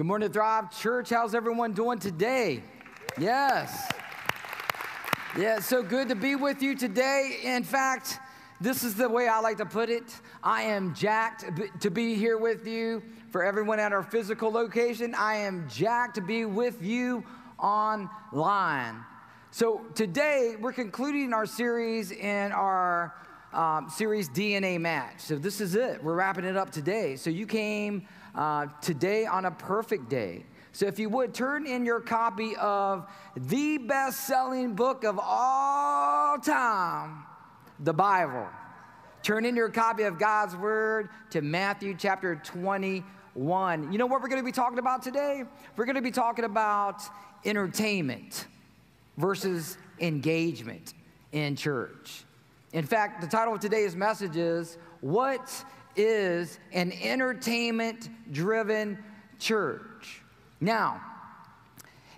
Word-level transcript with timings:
Good 0.00 0.06
morning, 0.06 0.32
Thrive 0.32 0.70
Church. 0.70 1.10
How's 1.10 1.34
everyone 1.34 1.74
doing 1.74 1.98
today? 1.98 2.62
Yes. 3.18 3.92
Yeah, 5.36 5.58
it's 5.58 5.66
so 5.66 5.82
good 5.82 6.08
to 6.08 6.14
be 6.14 6.36
with 6.36 6.62
you 6.62 6.74
today. 6.74 7.40
In 7.44 7.62
fact, 7.62 8.18
this 8.62 8.82
is 8.82 8.94
the 8.94 9.10
way 9.10 9.28
I 9.28 9.40
like 9.40 9.58
to 9.58 9.66
put 9.66 9.90
it. 9.90 10.04
I 10.42 10.62
am 10.62 10.94
jacked 10.94 11.44
to 11.82 11.90
be 11.90 12.14
here 12.14 12.38
with 12.38 12.66
you. 12.66 13.02
For 13.28 13.44
everyone 13.44 13.78
at 13.78 13.92
our 13.92 14.02
physical 14.02 14.50
location, 14.50 15.14
I 15.14 15.34
am 15.34 15.68
jacked 15.68 16.14
to 16.14 16.22
be 16.22 16.46
with 16.46 16.82
you 16.82 17.22
online. 17.58 19.04
So 19.50 19.82
today, 19.94 20.56
we're 20.58 20.72
concluding 20.72 21.34
our 21.34 21.44
series 21.44 22.10
in 22.10 22.52
our 22.52 23.14
um, 23.52 23.90
series 23.90 24.30
DNA 24.30 24.80
Match. 24.80 25.20
So 25.20 25.36
this 25.36 25.60
is 25.60 25.74
it. 25.74 26.02
We're 26.02 26.14
wrapping 26.14 26.46
it 26.46 26.56
up 26.56 26.70
today. 26.70 27.16
So 27.16 27.28
you 27.28 27.46
came 27.46 28.06
uh, 28.34 28.66
today 28.80 29.26
on 29.26 29.44
a 29.44 29.50
perfect 29.50 30.08
day. 30.08 30.44
So 30.72 30.86
if 30.86 30.98
you 30.98 31.08
would 31.08 31.34
turn 31.34 31.66
in 31.66 31.84
your 31.84 32.00
copy 32.00 32.54
of 32.56 33.08
the 33.36 33.78
best 33.78 34.26
selling 34.26 34.74
book 34.74 35.04
of 35.04 35.18
all 35.20 36.38
time, 36.38 37.24
the 37.80 37.92
Bible. 37.92 38.46
Turn 39.22 39.44
in 39.44 39.56
your 39.56 39.68
copy 39.68 40.04
of 40.04 40.18
God's 40.18 40.56
Word 40.56 41.08
to 41.30 41.42
Matthew 41.42 41.94
chapter 41.98 42.36
21. 42.36 43.92
You 43.92 43.98
know 43.98 44.06
what 44.06 44.22
we're 44.22 44.28
going 44.28 44.40
to 44.40 44.46
be 44.46 44.52
talking 44.52 44.78
about 44.78 45.02
today? 45.02 45.44
We're 45.76 45.84
going 45.84 45.96
to 45.96 46.02
be 46.02 46.10
talking 46.10 46.44
about 46.44 47.02
entertainment 47.44 48.46
versus 49.16 49.76
engagement 49.98 50.94
in 51.32 51.56
church. 51.56 52.24
In 52.72 52.86
fact, 52.86 53.20
the 53.20 53.26
title 53.26 53.54
of 53.54 53.60
today's 53.60 53.96
message 53.96 54.36
is 54.36 54.78
What 55.00 55.64
is 56.00 56.58
an 56.72 56.92
entertainment 57.02 58.08
driven 58.32 58.98
church. 59.38 60.22
Now, 60.60 61.00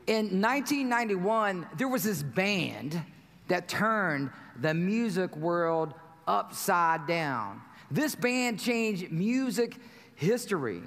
in 0.07 0.41
1991, 0.41 1.67
there 1.77 1.89
was 1.89 2.05
this 2.05 2.23
band 2.23 3.01
that 3.49 3.69
turned 3.69 4.31
the 4.61 4.75
music 4.75 5.37
world 5.37 5.95
upside 6.27 7.07
down. 7.07 7.61
This 7.91 8.15
band 8.15 8.59
changed 8.59 9.13
music 9.13 9.77
history. 10.15 10.83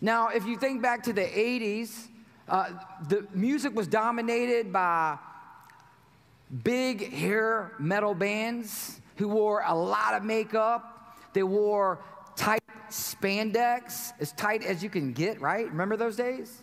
Now, 0.00 0.28
if 0.28 0.46
you 0.46 0.56
think 0.56 0.82
back 0.82 1.02
to 1.04 1.12
the 1.12 1.22
80s, 1.22 2.08
uh, 2.48 2.70
the 3.08 3.26
music 3.32 3.74
was 3.74 3.88
dominated 3.88 4.72
by 4.72 5.18
big 6.62 7.12
hair 7.12 7.72
metal 7.78 8.14
bands 8.14 9.00
who 9.16 9.28
wore 9.28 9.62
a 9.66 9.74
lot 9.74 10.14
of 10.14 10.22
makeup 10.22 10.95
they 11.36 11.42
wore 11.42 12.00
tight 12.34 12.62
spandex, 12.88 14.12
as 14.20 14.32
tight 14.32 14.64
as 14.64 14.82
you 14.82 14.88
can 14.88 15.12
get, 15.12 15.38
right? 15.38 15.68
Remember 15.68 15.96
those 15.96 16.16
days? 16.16 16.62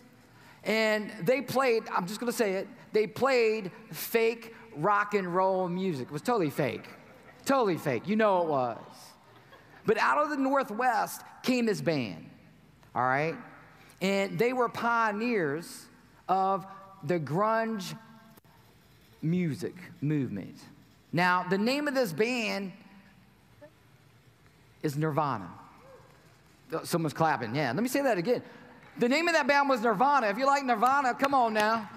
And 0.64 1.12
they 1.22 1.42
played, 1.42 1.84
I'm 1.94 2.08
just 2.08 2.18
gonna 2.18 2.32
say 2.32 2.54
it, 2.54 2.68
they 2.92 3.06
played 3.06 3.70
fake 3.92 4.52
rock 4.76 5.14
and 5.14 5.32
roll 5.32 5.68
music. 5.68 6.08
It 6.08 6.10
was 6.10 6.22
totally 6.22 6.50
fake. 6.50 6.88
Totally 7.44 7.76
fake. 7.76 8.08
You 8.08 8.16
know 8.16 8.42
it 8.42 8.48
was. 8.48 8.78
But 9.86 9.96
out 9.98 10.18
of 10.18 10.30
the 10.30 10.36
Northwest 10.36 11.22
came 11.44 11.66
this 11.66 11.80
band, 11.80 12.28
all 12.96 13.02
right? 13.02 13.36
And 14.00 14.36
they 14.38 14.52
were 14.52 14.68
pioneers 14.68 15.86
of 16.28 16.66
the 17.04 17.20
grunge 17.20 17.96
music 19.22 19.74
movement. 20.00 20.56
Now, 21.12 21.44
the 21.48 21.58
name 21.58 21.86
of 21.86 21.94
this 21.94 22.12
band 22.12 22.72
is 24.84 24.96
Nirvana. 24.96 25.50
Oh, 26.72 26.84
someone's 26.84 27.14
clapping. 27.14 27.54
Yeah, 27.54 27.72
let 27.72 27.82
me 27.82 27.88
say 27.88 28.02
that 28.02 28.18
again. 28.18 28.42
The 28.98 29.08
name 29.08 29.26
of 29.26 29.34
that 29.34 29.48
band 29.48 29.68
was 29.68 29.80
Nirvana. 29.80 30.28
If 30.28 30.38
you 30.38 30.46
like 30.46 30.64
Nirvana, 30.64 31.14
come 31.14 31.34
on 31.34 31.54
now. 31.54 31.90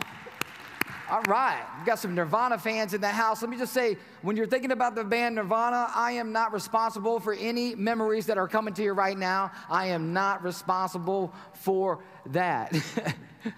All 1.10 1.22
right, 1.24 1.64
we 1.80 1.86
got 1.86 2.00
some 2.00 2.16
Nirvana 2.16 2.58
fans 2.58 2.94
in 2.94 3.00
the 3.00 3.08
house. 3.08 3.42
Let 3.42 3.50
me 3.50 3.58
just 3.58 3.74
say, 3.74 3.98
when 4.24 4.36
you're 4.36 4.48
thinking 4.48 4.72
about 4.72 4.96
the 4.96 5.03
band 5.03 5.36
Nirvana, 5.36 5.90
I 5.94 6.14
am 6.14 6.31
not 6.31 6.52
responsible 6.52 7.20
for 7.20 7.34
any 7.34 7.76
memories 7.76 8.26
that 8.26 8.38
are 8.38 8.47
coming 8.47 8.74
to 8.74 8.84
you 8.84 8.94
right 8.94 9.18
now. 9.18 9.52
I 9.70 9.88
am 9.88 10.12
not 10.12 10.44
responsible 10.44 11.34
for 11.53 12.03
that. 12.28 12.74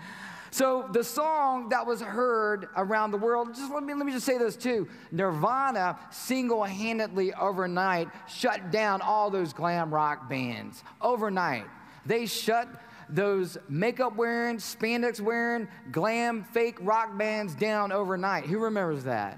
So 0.52 0.90
the 0.92 1.04
song 1.04 1.70
that 1.70 1.86
was 1.86 2.02
heard 2.02 2.70
around 2.76 3.12
the 3.12 3.18
world, 3.18 3.54
just 3.54 3.72
let 3.72 3.84
me, 3.84 3.94
let 3.94 4.06
me 4.06 4.12
just 4.12 4.26
say 4.26 4.38
this 4.38 4.56
too. 4.56 4.88
Nirvana 5.12 6.00
single-handedly 6.12 7.34
overnight 7.36 8.08
shut 8.28 8.72
down 8.72 9.02
all 9.02 9.30
those 9.30 9.54
glam 9.54 9.94
rock 9.94 10.30
bands. 10.30 10.84
Overnight. 11.02 11.66
They 12.06 12.26
shut 12.26 12.68
those 13.10 13.58
makeup 13.68 14.16
wearing, 14.16 14.58
spandex 14.58 15.20
wearing, 15.20 15.68
glam 15.92 16.44
fake 16.44 16.78
rock 16.82 17.18
bands 17.18 17.56
down 17.56 17.92
overnight. 17.92 18.46
Who 18.46 18.60
remembers 18.60 19.04
that? 19.04 19.38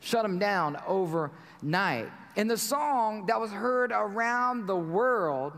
Shut 0.00 0.22
them 0.22 0.38
down 0.38 0.76
overnight. 0.86 2.10
And 2.36 2.50
the 2.50 2.56
song 2.58 3.26
that 3.26 3.40
was 3.40 3.50
heard 3.50 3.92
around 3.92 4.66
the 4.66 4.76
world 4.76 5.54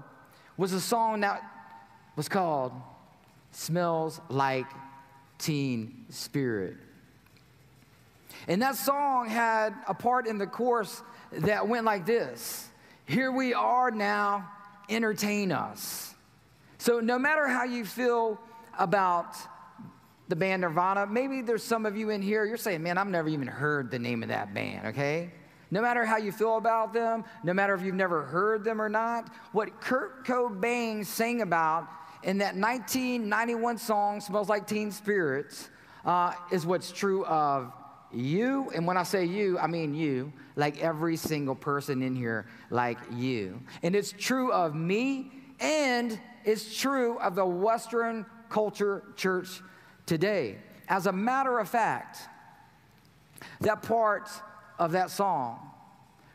was 0.56 0.72
a 0.72 0.80
song 0.80 1.20
that 1.20 1.42
was 2.16 2.28
called 2.28 2.72
smells 3.50 4.20
like 4.28 4.66
teen 5.38 6.04
spirit. 6.08 6.76
And 8.48 8.62
that 8.62 8.76
song 8.76 9.28
had 9.28 9.74
a 9.86 9.94
part 9.94 10.26
in 10.26 10.38
the 10.38 10.46
chorus 10.46 11.02
that 11.32 11.68
went 11.68 11.84
like 11.84 12.06
this 12.06 12.68
Here 13.06 13.32
we 13.32 13.54
are 13.54 13.90
now, 13.90 14.48
entertain 14.88 15.52
us. 15.52 16.14
So, 16.78 17.00
no 17.00 17.18
matter 17.18 17.46
how 17.46 17.64
you 17.64 17.84
feel 17.84 18.40
about 18.78 19.36
the 20.28 20.36
band 20.36 20.62
Nirvana, 20.62 21.06
maybe 21.06 21.42
there's 21.42 21.62
some 21.62 21.84
of 21.84 21.96
you 21.96 22.10
in 22.10 22.22
here, 22.22 22.44
you're 22.44 22.56
saying, 22.56 22.82
Man, 22.82 22.98
I've 22.98 23.08
never 23.08 23.28
even 23.28 23.48
heard 23.48 23.90
the 23.90 23.98
name 23.98 24.22
of 24.22 24.30
that 24.30 24.54
band, 24.54 24.88
okay? 24.88 25.30
No 25.70 25.80
matter 25.80 26.04
how 26.04 26.16
you 26.16 26.32
feel 26.32 26.56
about 26.56 26.92
them, 26.92 27.24
no 27.44 27.52
matter 27.52 27.74
if 27.74 27.82
you've 27.82 27.94
never 27.94 28.22
heard 28.22 28.64
them 28.64 28.82
or 28.82 28.88
not, 28.88 29.32
what 29.52 29.80
Kurt 29.80 30.26
Cobain 30.26 31.06
sang 31.06 31.42
about 31.42 31.88
in 32.22 32.38
that 32.38 32.54
1991 32.54 33.78
song, 33.78 34.20
Smells 34.20 34.48
Like 34.48 34.66
Teen 34.66 34.90
Spirits, 34.90 35.70
uh, 36.04 36.34
is 36.50 36.66
what's 36.66 36.92
true 36.92 37.24
of 37.26 37.72
you. 38.12 38.70
And 38.74 38.86
when 38.86 38.96
I 38.96 39.02
say 39.02 39.24
you, 39.24 39.58
I 39.58 39.66
mean 39.66 39.94
you, 39.94 40.32
like 40.56 40.82
every 40.82 41.16
single 41.16 41.54
person 41.54 42.02
in 42.02 42.14
here, 42.14 42.46
like 42.70 42.98
you. 43.12 43.60
And 43.82 43.94
it's 43.94 44.12
true 44.12 44.52
of 44.52 44.74
me, 44.74 45.30
and 45.60 46.18
it's 46.44 46.78
true 46.78 47.18
of 47.18 47.34
the 47.34 47.46
Western 47.46 48.26
culture 48.48 49.04
church 49.16 49.62
today. 50.06 50.58
As 50.88 51.06
a 51.06 51.12
matter 51.12 51.58
of 51.58 51.68
fact, 51.68 52.18
that 53.60 53.82
part 53.82 54.28
of 54.78 54.92
that 54.92 55.10
song 55.10 55.70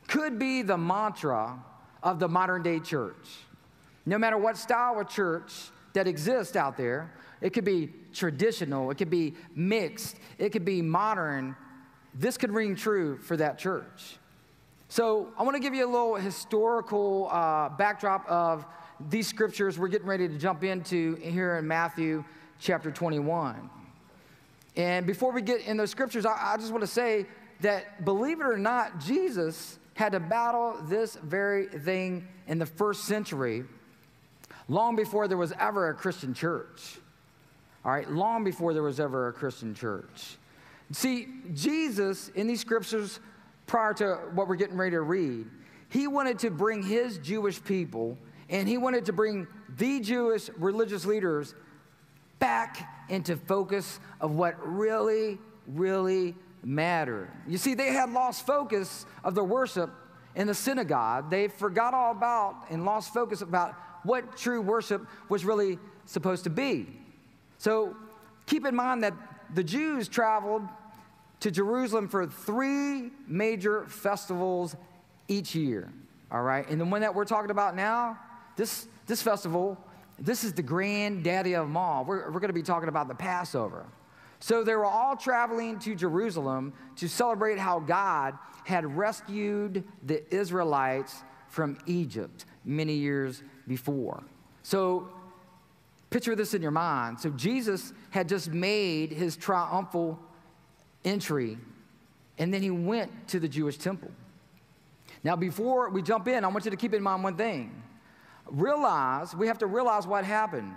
could 0.07 0.39
be 0.39 0.61
the 0.61 0.77
mantra 0.77 1.59
of 2.01 2.19
the 2.19 2.27
modern 2.27 2.63
day 2.63 2.79
church. 2.79 3.27
No 4.05 4.17
matter 4.17 4.37
what 4.37 4.55
style 4.55 4.99
of 4.99 5.09
church 5.09 5.51
that 5.95 6.07
exist 6.07 6.55
out 6.55 6.77
there. 6.77 7.11
It 7.41 7.51
could 7.51 7.65
be 7.65 7.89
traditional, 8.13 8.91
it 8.91 8.95
could 8.95 9.09
be 9.09 9.33
mixed, 9.55 10.17
it 10.37 10.51
could 10.51 10.63
be 10.63 10.81
modern. 10.81 11.55
This 12.13 12.37
could 12.37 12.51
ring 12.51 12.75
true 12.75 13.17
for 13.17 13.35
that 13.37 13.57
church. 13.57 14.17
So, 14.87 15.33
I 15.37 15.43
want 15.43 15.55
to 15.55 15.59
give 15.59 15.73
you 15.73 15.85
a 15.85 15.91
little 15.91 16.15
historical 16.15 17.27
uh, 17.29 17.69
backdrop 17.69 18.25
of 18.29 18.65
these 19.09 19.27
scriptures 19.27 19.77
we're 19.77 19.89
getting 19.89 20.07
ready 20.07 20.27
to 20.27 20.37
jump 20.37 20.63
into 20.63 21.15
here 21.15 21.57
in 21.57 21.67
Matthew 21.67 22.23
chapter 22.59 22.91
21. 22.91 23.69
And 24.77 25.05
before 25.05 25.33
we 25.33 25.41
get 25.41 25.61
in 25.61 25.75
those 25.75 25.91
scriptures, 25.91 26.25
I, 26.25 26.53
I 26.53 26.57
just 26.57 26.71
want 26.71 26.83
to 26.83 26.87
say 26.87 27.25
that 27.61 28.05
believe 28.05 28.39
it 28.39 28.45
or 28.45 28.57
not, 28.57 28.99
Jesus 28.99 29.79
had 29.95 30.11
to 30.11 30.19
battle 30.19 30.77
this 30.83 31.15
very 31.15 31.67
thing 31.67 32.27
in 32.47 32.59
the 32.59 32.65
first 32.65 33.05
century 33.05 33.65
long 34.67 34.95
before 34.95 35.27
there 35.27 35.37
was 35.37 35.53
ever 35.59 35.89
a 35.89 35.93
Christian 35.93 36.33
church. 36.33 36.97
All 37.83 37.91
right, 37.91 38.09
long 38.09 38.43
before 38.43 38.73
there 38.73 38.83
was 38.83 38.99
ever 38.99 39.27
a 39.27 39.33
Christian 39.33 39.75
church. 39.75 40.37
See, 40.91 41.27
Jesus 41.53 42.29
in 42.29 42.47
these 42.47 42.61
scriptures, 42.61 43.19
prior 43.67 43.93
to 43.95 44.15
what 44.33 44.47
we're 44.47 44.55
getting 44.55 44.77
ready 44.77 44.91
to 44.91 45.01
read, 45.01 45.45
he 45.89 46.07
wanted 46.07 46.39
to 46.39 46.49
bring 46.49 46.83
his 46.83 47.17
Jewish 47.19 47.63
people 47.63 48.17
and 48.49 48.67
he 48.67 48.77
wanted 48.77 49.05
to 49.05 49.13
bring 49.13 49.47
the 49.77 49.99
Jewish 49.99 50.49
religious 50.57 51.05
leaders 51.05 51.55
back 52.39 52.87
into 53.09 53.37
focus 53.37 53.99
of 54.21 54.31
what 54.31 54.55
really, 54.65 55.39
really 55.67 56.35
mattered. 56.63 57.29
You 57.47 57.57
see, 57.57 57.73
they 57.73 57.93
had 57.93 58.11
lost 58.11 58.45
focus 58.45 59.05
of 59.23 59.35
their 59.35 59.43
worship 59.43 59.89
in 60.35 60.47
the 60.47 60.53
synagogue. 60.53 61.29
They 61.29 61.47
forgot 61.47 61.93
all 61.93 62.11
about 62.11 62.65
and 62.69 62.85
lost 62.85 63.13
focus 63.13 63.41
about 63.41 63.75
what 64.05 64.37
true 64.37 64.61
worship 64.61 65.05
was 65.29 65.43
really 65.43 65.79
supposed 66.05 66.43
to 66.45 66.49
be. 66.49 66.87
So 67.57 67.95
keep 68.45 68.65
in 68.65 68.75
mind 68.75 69.03
that 69.03 69.13
the 69.53 69.63
Jews 69.63 70.07
traveled 70.07 70.63
to 71.41 71.51
Jerusalem 71.51 72.07
for 72.07 72.25
three 72.25 73.11
major 73.27 73.85
festivals 73.87 74.75
each 75.27 75.55
year. 75.55 75.91
All 76.31 76.41
right. 76.41 76.67
And 76.69 76.79
the 76.79 76.85
one 76.85 77.01
that 77.01 77.13
we're 77.13 77.25
talking 77.25 77.51
about 77.51 77.75
now, 77.75 78.17
this, 78.55 78.87
this 79.07 79.21
festival 79.21 79.77
this 80.19 80.43
is 80.43 80.53
the 80.53 80.61
granddaddy 80.61 81.55
of 81.55 81.67
them 81.67 81.77
all. 81.77 82.05
We're, 82.05 82.31
we're 82.31 82.39
going 82.39 82.49
to 82.49 82.53
be 82.53 82.63
talking 82.63 82.89
about 82.89 83.07
the 83.07 83.15
Passover. 83.15 83.85
So 84.39 84.63
they 84.63 84.75
were 84.75 84.85
all 84.85 85.15
traveling 85.15 85.79
to 85.79 85.95
Jerusalem 85.95 86.73
to 86.97 87.09
celebrate 87.09 87.57
how 87.57 87.79
God 87.79 88.37
had 88.63 88.97
rescued 88.97 89.83
the 90.03 90.23
Israelites 90.33 91.23
from 91.49 91.77
Egypt 91.85 92.45
many 92.63 92.93
years 92.93 93.43
before. 93.67 94.23
So 94.63 95.09
picture 96.09 96.35
this 96.35 96.53
in 96.53 96.61
your 96.61 96.71
mind. 96.71 97.19
So 97.19 97.29
Jesus 97.31 97.93
had 98.09 98.29
just 98.29 98.51
made 98.51 99.11
his 99.11 99.35
triumphal 99.35 100.19
entry, 101.03 101.57
and 102.37 102.53
then 102.53 102.61
he 102.61 102.71
went 102.71 103.27
to 103.29 103.39
the 103.39 103.47
Jewish 103.47 103.77
temple. 103.77 104.11
Now, 105.23 105.35
before 105.35 105.89
we 105.89 106.01
jump 106.01 106.27
in, 106.27 106.43
I 106.43 106.47
want 106.47 106.65
you 106.65 106.71
to 106.71 106.77
keep 106.77 106.93
in 106.93 107.01
mind 107.01 107.23
one 107.23 107.35
thing. 107.35 107.81
Realize, 108.47 109.35
we 109.35 109.47
have 109.47 109.57
to 109.59 109.65
realize 109.65 110.05
what 110.05 110.23
happened. 110.23 110.73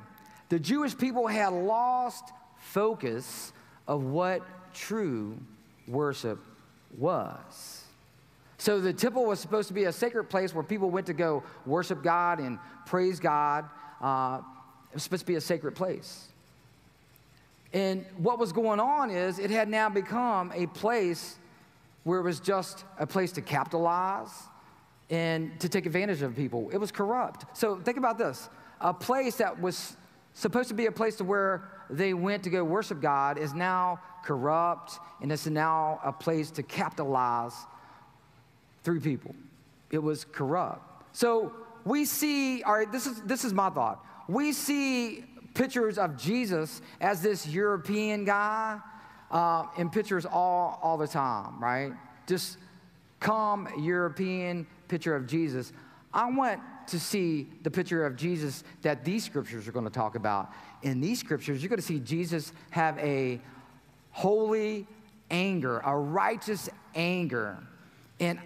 The 0.49 0.59
Jewish 0.59 0.97
people 0.97 1.27
had 1.27 1.53
lost 1.53 2.25
focus 2.57 3.53
of 3.87 4.05
what 4.05 4.43
true 4.73 5.39
worship 5.87 6.39
was. 6.97 7.78
So 8.59 8.81
the 8.81 8.93
temple 8.93 9.25
was 9.25 9.39
supposed 9.39 9.69
to 9.69 9.75
be 9.75 9.85
a 9.85 9.93
sacred 9.93 10.25
place 10.25 10.53
where 10.53 10.65
people 10.65 10.91
went 10.91 11.07
to 11.07 11.15
go 11.15 11.45
worship 11.65 12.03
God 12.03 12.41
and 12.41 12.59
praise 12.87 13.21
God. 13.21 13.65
Uh, 14.01 14.41
it 14.91 14.95
was 14.95 15.05
supposed 15.05 15.21
to 15.21 15.27
be 15.27 15.37
a 15.37 15.41
sacred 15.41 15.77
place. 15.77 16.29
And 17.73 18.05
what 18.17 18.39
was 18.39 18.53
going 18.53 18.81
on 18.81 19.11
is 19.11 19.39
it 19.39 19.51
had 19.51 19.69
now 19.69 19.89
become 19.89 20.53
a 20.55 20.67
place 20.67 21.37
where 22.03 22.19
it 22.19 22.23
was 22.23 22.41
just 22.41 22.85
a 22.99 23.07
place 23.07 23.33
to 23.33 23.43
capitalize 23.43 24.31
and 25.11 25.59
to 25.61 25.69
take 25.69 25.87
advantage 25.87 26.23
of 26.23 26.35
people. 26.35 26.69
It 26.73 26.79
was 26.79 26.91
corrupt. 26.91 27.57
So 27.57 27.77
think 27.77 27.97
about 27.97 28.19
this 28.19 28.49
a 28.81 28.95
place 28.95 29.37
that 29.37 29.61
was 29.61 29.97
supposed 30.35 30.69
to 30.69 30.75
be 30.75 30.87
a 30.87 30.93
place 30.93 31.17
to 31.17 31.25
where 31.25 31.69
they 31.91 32.15
went 32.15 32.43
to 32.45 32.51
go 32.51 32.65
worship 32.65 33.01
God 33.01 33.39
is 33.39 33.55
now 33.55 34.01
corrupt 34.25 34.99
and 35.21 35.33
it's 35.33 35.47
now 35.47 36.01
a 36.05 36.13
place 36.13 36.51
to 36.53 36.63
capitalize 36.63 37.55
through 38.89 39.01
people. 39.01 39.35
It 39.91 40.03
was 40.03 40.25
corrupt. 40.25 41.15
So 41.15 41.53
we 41.85 42.07
see, 42.07 42.63
all 42.63 42.73
right, 42.73 42.91
this 42.91 43.07
is, 43.07 43.21
this 43.21 43.45
is 43.45 43.53
my 43.53 43.69
thought. 43.69 44.03
We 44.29 44.53
see 44.53 45.27
pictures 45.53 45.99
of 45.99 46.17
Jesus 46.17 46.81
as 46.99 47.21
this 47.21 47.47
European 47.47 48.25
guy 48.25 48.79
uh, 49.31 49.67
in 49.77 49.91
pictures 49.91 50.25
all, 50.25 50.81
all 50.83 50.97
the 50.97 51.07
time, 51.07 51.63
right? 51.63 51.93
Just 52.27 52.57
calm 53.21 53.69
European 53.79 54.67
picture 54.89 55.15
of 55.15 55.27
Jesus. 55.27 55.71
I 56.15 56.31
want 56.31 56.59
to 56.87 56.99
see 56.99 57.47
the 57.65 57.71
picture 57.71 58.07
of 58.07 58.17
Jesus 58.17 58.65
that 58.81 59.05
these 59.05 59.23
scriptures 59.23 59.69
are 59.69 59.73
going 59.73 59.85
to 59.85 59.91
talk 59.91 60.15
about. 60.15 60.51
In 60.81 61.03
these 61.03 61.21
scriptures, 61.21 61.63
you're 61.63 61.69
going 61.69 61.79
to 61.79 61.87
see 61.87 62.01
Jesus 62.01 62.55
have 62.71 62.99
a 63.01 63.39
holy 64.13 64.87
anger, 65.31 65.81
a 65.81 65.95
righteous 65.95 66.71
anger. 66.95 67.59
And 68.19 68.39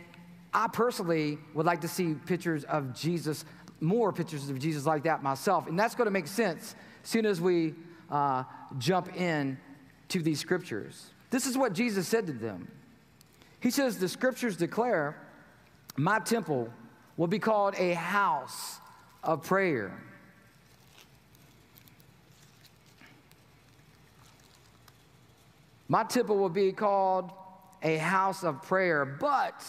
I 0.55 0.69
personally 0.69 1.39
would 1.55 1.67
like 1.67 1.81
to 1.81 1.89
see 1.89 2.15
pictures 2.15 2.65
of 2.65 2.95
Jesus, 2.95 3.45
more 3.81 4.13
pictures 4.13 4.51
of 4.51 4.59
Jesus 4.59 4.85
like 4.85 5.05
that 5.05 5.23
myself. 5.23 5.67
And 5.67 5.79
that's 5.79 5.95
going 5.95 6.07
to 6.07 6.13
make 6.13 6.27
sense 6.27 6.75
as 7.03 7.09
soon 7.09 7.25
as 7.25 7.41
we 7.41 7.75
uh, 8.11 8.45
jump 8.79 9.17
in 9.17 9.59
to 10.09 10.21
these 10.21 10.41
scriptures. 10.41 11.07
This 11.31 11.47
is 11.47 11.57
what 11.57 11.73
Jesus 11.73 12.07
said 12.07 12.27
to 12.27 12.33
them. 12.33 12.71
He 13.61 13.71
says, 13.71 13.99
The 13.99 14.09
scriptures 14.09 14.57
declare, 14.57 15.17
My 15.97 16.19
temple 16.19 16.71
will 17.17 17.29
be 17.29 17.39
called 17.39 17.75
a 17.79 17.95
house 17.95 18.79
of 19.23 19.43
prayer. 19.43 19.97
My 25.89 26.05
temple 26.05 26.37
will 26.39 26.49
be 26.49 26.73
called 26.73 27.31
a 27.83 27.97
house 27.97 28.45
of 28.45 28.63
prayer, 28.63 29.05
but 29.05 29.63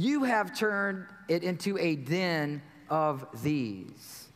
you 0.00 0.24
have 0.24 0.56
turned 0.56 1.04
it 1.28 1.42
into 1.42 1.76
a 1.76 1.94
den 1.94 2.62
of 2.88 3.26
thieves. 3.36 4.28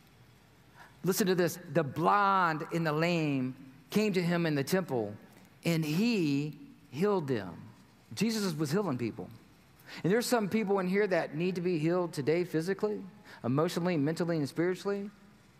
Listen 1.03 1.25
to 1.27 1.35
this 1.35 1.57
the 1.73 1.83
blind 1.83 2.65
and 2.71 2.85
the 2.85 2.91
lame 2.91 3.55
came 3.89 4.13
to 4.13 4.21
him 4.21 4.45
in 4.45 4.53
the 4.53 4.63
temple, 4.63 5.13
and 5.63 5.83
he 5.83 6.57
healed 6.91 7.27
them. 7.27 7.53
Jesus 8.13 8.53
was 8.55 8.71
healing 8.71 8.97
people. 8.97 9.27
And 10.03 10.11
there's 10.11 10.25
some 10.25 10.49
people 10.49 10.79
in 10.79 10.87
here 10.87 11.07
that 11.07 11.35
need 11.35 11.55
to 11.55 11.61
be 11.61 11.79
healed 11.79 12.13
today 12.13 12.43
physically, 12.43 13.01
emotionally, 13.43 13.97
mentally, 13.97 14.37
and 14.37 14.47
spiritually. 14.47 15.09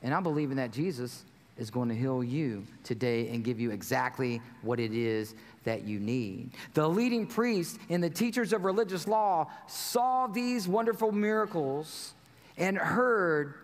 And 0.03 0.13
I'm 0.13 0.23
believing 0.23 0.57
that 0.57 0.71
Jesus 0.71 1.23
is 1.57 1.71
going 1.71 1.89
to 1.89 1.95
heal 1.95 2.23
you 2.23 2.65
today 2.83 3.29
and 3.29 3.43
give 3.43 3.59
you 3.59 3.71
exactly 3.71 4.41
what 4.61 4.79
it 4.79 4.93
is 4.93 5.35
that 5.65 5.83
you 5.83 5.99
need. 5.99 6.51
The 6.73 6.87
leading 6.87 7.27
priests 7.27 7.77
and 7.89 8.03
the 8.03 8.09
teachers 8.09 8.53
of 8.53 8.63
religious 8.63 9.07
law 9.07 9.51
saw 9.67 10.27
these 10.27 10.67
wonderful 10.67 11.11
miracles 11.11 12.13
and 12.57 12.77
heard 12.77 13.55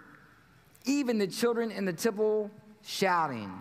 even 0.86 1.18
the 1.18 1.27
children 1.27 1.71
in 1.71 1.86
the 1.86 1.94
temple 1.94 2.51
shouting. 2.83 3.51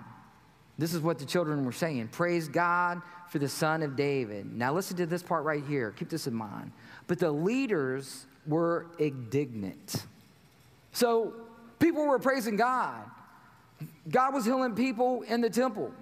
This 0.79 0.95
is 0.95 1.01
what 1.01 1.19
the 1.19 1.27
children 1.27 1.65
were 1.65 1.73
saying 1.73 2.09
Praise 2.09 2.49
God 2.49 3.03
for 3.29 3.39
the 3.39 3.49
Son 3.49 3.83
of 3.83 3.97
David. 3.97 4.53
Now, 4.53 4.73
listen 4.73 4.97
to 4.97 5.07
this 5.07 5.23
part 5.23 5.45
right 5.45 5.65
here. 5.65 5.93
Keep 5.93 6.09
this 6.09 6.27
in 6.27 6.35
mind. 6.35 6.73
But 7.07 7.19
the 7.19 7.31
leaders 7.31 8.27
were 8.47 8.87
indignant. 8.99 10.07
So, 10.93 11.35
people 11.79 12.07
were 12.07 12.19
praising 12.19 12.57
God. 12.57 13.05
God 14.11 14.35
was 14.35 14.45
healing 14.45 14.75
people 14.75 15.23
in 15.23 15.41
the 15.41 15.51
temple. 15.51 15.93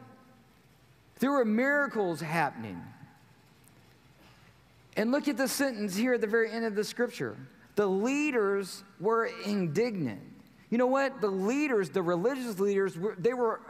There 1.18 1.32
were 1.32 1.44
miracles 1.44 2.20
happening. 2.20 2.82
And 4.96 5.12
look 5.12 5.28
at 5.28 5.36
the 5.36 5.48
sentence 5.48 5.96
here 5.96 6.14
at 6.14 6.20
the 6.20 6.26
very 6.26 6.50
end 6.50 6.64
of 6.64 6.74
the 6.74 6.84
scripture. 6.84 7.36
The 7.76 7.86
leaders 7.86 8.82
were 8.98 9.30
indignant. 9.44 10.20
You 10.70 10.78
know 10.78 10.86
what? 10.86 11.20
The 11.20 11.28
leaders, 11.28 11.90
the 11.90 12.02
religious 12.02 12.58
leaders, 12.58 12.96
they, 13.18 13.32
were, 13.32 13.60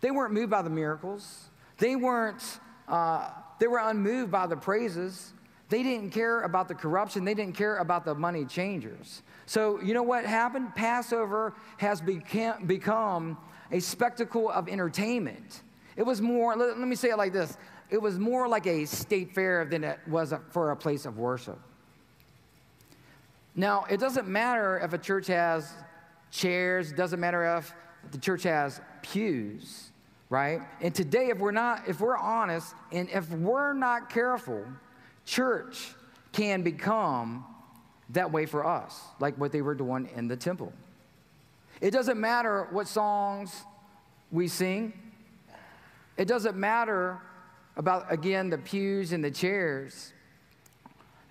they 0.00 0.10
weren't 0.10 0.34
moved 0.34 0.50
by 0.50 0.62
the 0.62 0.70
miracles. 0.70 1.48
They 1.78 1.96
weren't, 1.96 2.60
uh, 2.86 3.30
they 3.58 3.66
were 3.66 3.78
unmoved 3.78 4.30
by 4.30 4.46
the 4.46 4.56
praises. 4.56 5.32
They 5.68 5.82
didn't 5.82 6.10
care 6.10 6.42
about 6.42 6.68
the 6.68 6.74
corruption. 6.74 7.24
They 7.24 7.34
didn't 7.34 7.56
care 7.56 7.78
about 7.78 8.04
the 8.04 8.14
money 8.14 8.44
changers. 8.44 9.22
So, 9.46 9.80
you 9.80 9.94
know 9.94 10.02
what 10.02 10.24
happened? 10.24 10.74
Passover 10.74 11.54
has 11.78 12.00
become 12.00 13.38
a 13.72 13.80
spectacle 13.80 14.50
of 14.50 14.68
entertainment. 14.68 15.62
It 15.98 16.06
was 16.06 16.22
more, 16.22 16.56
let, 16.56 16.78
let 16.78 16.88
me 16.88 16.96
say 16.96 17.10
it 17.10 17.18
like 17.18 17.34
this 17.34 17.58
it 17.90 18.00
was 18.00 18.18
more 18.18 18.48
like 18.48 18.66
a 18.66 18.84
state 18.84 19.34
fair 19.34 19.64
than 19.64 19.82
it 19.82 19.98
was 20.06 20.32
a, 20.32 20.40
for 20.50 20.70
a 20.70 20.76
place 20.76 21.06
of 21.06 21.18
worship. 21.18 21.58
Now, 23.54 23.86
it 23.90 23.98
doesn't 23.98 24.28
matter 24.28 24.78
if 24.78 24.92
a 24.92 24.98
church 24.98 25.26
has 25.26 25.72
chairs, 26.30 26.92
doesn't 26.92 27.18
matter 27.18 27.56
if 27.56 27.72
the 28.12 28.18
church 28.18 28.44
has 28.44 28.80
pews, 29.02 29.90
right? 30.28 30.60
And 30.80 30.94
today, 30.94 31.30
if 31.30 31.38
we're 31.38 31.50
not, 31.50 31.88
if 31.88 32.00
we're 32.00 32.16
honest, 32.16 32.74
and 32.92 33.08
if 33.08 33.28
we're 33.30 33.72
not 33.72 34.10
careful, 34.10 34.64
church 35.24 35.94
can 36.32 36.62
become 36.62 37.44
that 38.10 38.30
way 38.30 38.46
for 38.46 38.64
us, 38.64 39.00
like 39.18 39.36
what 39.38 39.50
they 39.50 39.62
were 39.62 39.74
doing 39.74 40.08
in 40.14 40.28
the 40.28 40.36
temple. 40.36 40.72
It 41.80 41.90
doesn't 41.90 42.20
matter 42.20 42.68
what 42.70 42.86
songs 42.86 43.64
we 44.30 44.46
sing. 44.46 44.92
It 46.18 46.26
doesn't 46.26 46.56
matter 46.56 47.18
about, 47.76 48.12
again, 48.12 48.50
the 48.50 48.58
pews 48.58 49.12
and 49.12 49.24
the 49.24 49.30
chairs. 49.30 50.12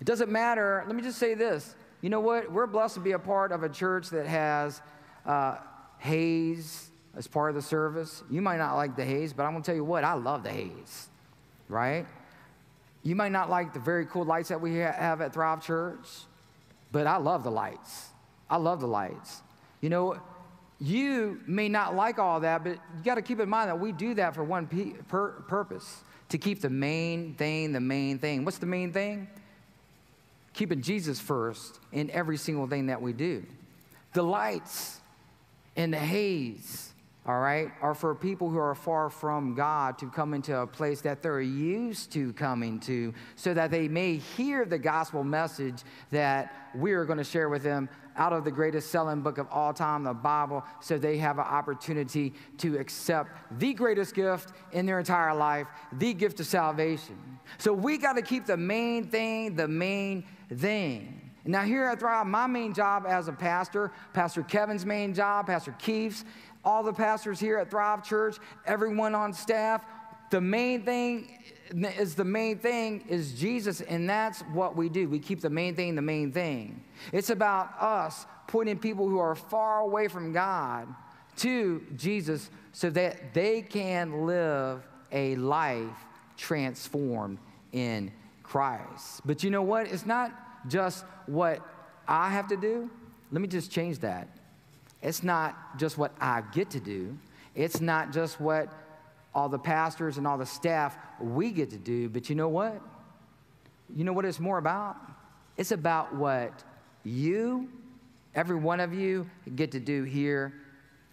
It 0.00 0.06
doesn't 0.06 0.30
matter. 0.30 0.82
Let 0.86 0.96
me 0.96 1.02
just 1.02 1.18
say 1.18 1.34
this. 1.34 1.76
You 2.00 2.10
know 2.10 2.20
what? 2.20 2.50
We're 2.50 2.66
blessed 2.66 2.94
to 2.94 3.00
be 3.00 3.12
a 3.12 3.18
part 3.18 3.52
of 3.52 3.62
a 3.62 3.68
church 3.68 4.08
that 4.10 4.26
has 4.26 4.80
uh, 5.26 5.56
haze 5.98 6.90
as 7.16 7.26
part 7.26 7.50
of 7.50 7.56
the 7.56 7.62
service. 7.62 8.22
You 8.30 8.40
might 8.40 8.58
not 8.58 8.76
like 8.76 8.96
the 8.96 9.04
haze, 9.04 9.32
but 9.32 9.42
I'm 9.42 9.52
going 9.52 9.62
to 9.62 9.66
tell 9.66 9.76
you 9.76 9.84
what, 9.84 10.04
I 10.04 10.14
love 10.14 10.42
the 10.42 10.50
haze, 10.50 11.08
right? 11.68 12.06
You 13.02 13.14
might 13.14 13.32
not 13.32 13.50
like 13.50 13.74
the 13.74 13.80
very 13.80 14.06
cool 14.06 14.24
lights 14.24 14.48
that 14.48 14.60
we 14.60 14.76
have 14.76 15.20
at 15.20 15.34
Thrive 15.34 15.62
Church, 15.62 16.06
but 16.92 17.06
I 17.06 17.16
love 17.16 17.44
the 17.44 17.50
lights. 17.50 18.08
I 18.48 18.56
love 18.56 18.80
the 18.80 18.86
lights. 18.86 19.42
You 19.80 19.90
know, 19.90 20.20
you 20.80 21.40
may 21.46 21.68
not 21.68 21.96
like 21.96 22.18
all 22.18 22.40
that, 22.40 22.62
but 22.62 22.72
you 22.72 23.04
got 23.04 23.16
to 23.16 23.22
keep 23.22 23.40
in 23.40 23.48
mind 23.48 23.68
that 23.68 23.78
we 23.78 23.90
do 23.90 24.14
that 24.14 24.34
for 24.34 24.44
one 24.44 24.66
per- 25.08 25.30
purpose 25.48 26.02
to 26.28 26.38
keep 26.38 26.60
the 26.60 26.70
main 26.70 27.34
thing 27.34 27.72
the 27.72 27.80
main 27.80 28.18
thing. 28.18 28.44
What's 28.44 28.58
the 28.58 28.66
main 28.66 28.92
thing? 28.92 29.28
Keeping 30.52 30.80
Jesus 30.80 31.18
first 31.18 31.80
in 31.92 32.10
every 32.10 32.36
single 32.36 32.66
thing 32.66 32.86
that 32.86 33.00
we 33.00 33.12
do. 33.12 33.44
The 34.12 34.22
lights 34.22 35.00
and 35.76 35.92
the 35.92 35.98
haze, 35.98 36.92
all 37.26 37.40
right, 37.40 37.70
are 37.82 37.94
for 37.94 38.14
people 38.14 38.48
who 38.48 38.58
are 38.58 38.74
far 38.74 39.10
from 39.10 39.54
God 39.54 39.98
to 39.98 40.10
come 40.10 40.32
into 40.32 40.56
a 40.56 40.66
place 40.66 41.00
that 41.02 41.22
they're 41.22 41.40
used 41.40 42.12
to 42.12 42.32
coming 42.34 42.80
to 42.80 43.12
so 43.36 43.52
that 43.52 43.70
they 43.70 43.88
may 43.88 44.16
hear 44.16 44.64
the 44.64 44.78
gospel 44.78 45.24
message 45.24 45.82
that 46.10 46.70
we 46.74 46.92
are 46.92 47.04
going 47.04 47.18
to 47.18 47.24
share 47.24 47.48
with 47.48 47.62
them 47.62 47.88
out 48.18 48.32
of 48.32 48.44
the 48.44 48.50
greatest 48.50 48.90
selling 48.90 49.22
book 49.22 49.38
of 49.38 49.46
all 49.50 49.72
time, 49.72 50.04
the 50.04 50.12
Bible, 50.12 50.64
so 50.80 50.98
they 50.98 51.16
have 51.18 51.38
an 51.38 51.46
opportunity 51.46 52.34
to 52.58 52.76
accept 52.76 53.30
the 53.58 53.72
greatest 53.72 54.14
gift 54.14 54.52
in 54.72 54.84
their 54.84 54.98
entire 54.98 55.34
life, 55.34 55.66
the 55.94 56.12
gift 56.12 56.40
of 56.40 56.46
salvation. 56.46 57.16
So 57.56 57.72
we 57.72 57.96
got 57.96 58.14
to 58.14 58.22
keep 58.22 58.44
the 58.44 58.56
main 58.56 59.08
thing 59.08 59.54
the 59.54 59.68
main 59.68 60.24
thing. 60.52 61.30
Now, 61.44 61.62
here 61.62 61.84
at 61.84 62.00
Thrive, 62.00 62.26
my 62.26 62.46
main 62.46 62.74
job 62.74 63.06
as 63.08 63.28
a 63.28 63.32
pastor, 63.32 63.90
Pastor 64.12 64.42
Kevin's 64.42 64.84
main 64.84 65.14
job, 65.14 65.46
Pastor 65.46 65.74
Keith's, 65.78 66.24
all 66.64 66.82
the 66.82 66.92
pastors 66.92 67.40
here 67.40 67.56
at 67.56 67.70
Thrive 67.70 68.04
Church, 68.04 68.36
everyone 68.66 69.14
on 69.14 69.32
staff, 69.32 69.84
the 70.30 70.40
main 70.40 70.84
thing 70.84 71.38
is 71.70 72.14
the 72.14 72.24
main 72.24 72.58
thing 72.58 73.04
is 73.08 73.32
Jesus, 73.32 73.80
and 73.80 74.08
that's 74.08 74.40
what 74.52 74.76
we 74.76 74.88
do. 74.88 75.08
We 75.08 75.18
keep 75.18 75.40
the 75.40 75.50
main 75.50 75.74
thing 75.74 75.94
the 75.94 76.02
main 76.02 76.32
thing. 76.32 76.82
It's 77.12 77.30
about 77.30 77.80
us 77.80 78.26
pointing 78.46 78.78
people 78.78 79.08
who 79.08 79.18
are 79.18 79.34
far 79.34 79.80
away 79.80 80.08
from 80.08 80.32
God 80.32 80.88
to 81.36 81.82
Jesus 81.96 82.50
so 82.72 82.90
that 82.90 83.34
they 83.34 83.62
can 83.62 84.26
live 84.26 84.86
a 85.12 85.36
life 85.36 86.06
transformed 86.36 87.38
in 87.72 88.10
Christ. 88.42 89.22
But 89.24 89.44
you 89.44 89.50
know 89.50 89.62
what? 89.62 89.86
It's 89.88 90.06
not 90.06 90.32
just 90.68 91.04
what 91.26 91.60
I 92.06 92.30
have 92.30 92.48
to 92.48 92.56
do. 92.56 92.90
Let 93.30 93.42
me 93.42 93.48
just 93.48 93.70
change 93.70 93.98
that. 94.00 94.28
It's 95.02 95.22
not 95.22 95.78
just 95.78 95.98
what 95.98 96.12
I 96.20 96.42
get 96.52 96.70
to 96.70 96.80
do. 96.80 97.16
It's 97.54 97.80
not 97.80 98.12
just 98.12 98.40
what 98.40 98.72
all 99.34 99.48
the 99.48 99.58
pastors 99.58 100.18
and 100.18 100.26
all 100.26 100.38
the 100.38 100.46
staff 100.46 100.96
we 101.20 101.50
get 101.50 101.70
to 101.70 101.78
do. 101.78 102.08
But 102.08 102.28
you 102.28 102.34
know 102.34 102.48
what? 102.48 102.80
You 103.94 104.04
know 104.04 104.12
what 104.12 104.24
it's 104.24 104.40
more 104.40 104.58
about? 104.58 104.96
It's 105.56 105.72
about 105.72 106.14
what 106.14 106.64
you, 107.04 107.68
every 108.34 108.56
one 108.56 108.80
of 108.80 108.94
you, 108.94 109.28
get 109.56 109.72
to 109.72 109.80
do 109.80 110.04
here 110.04 110.54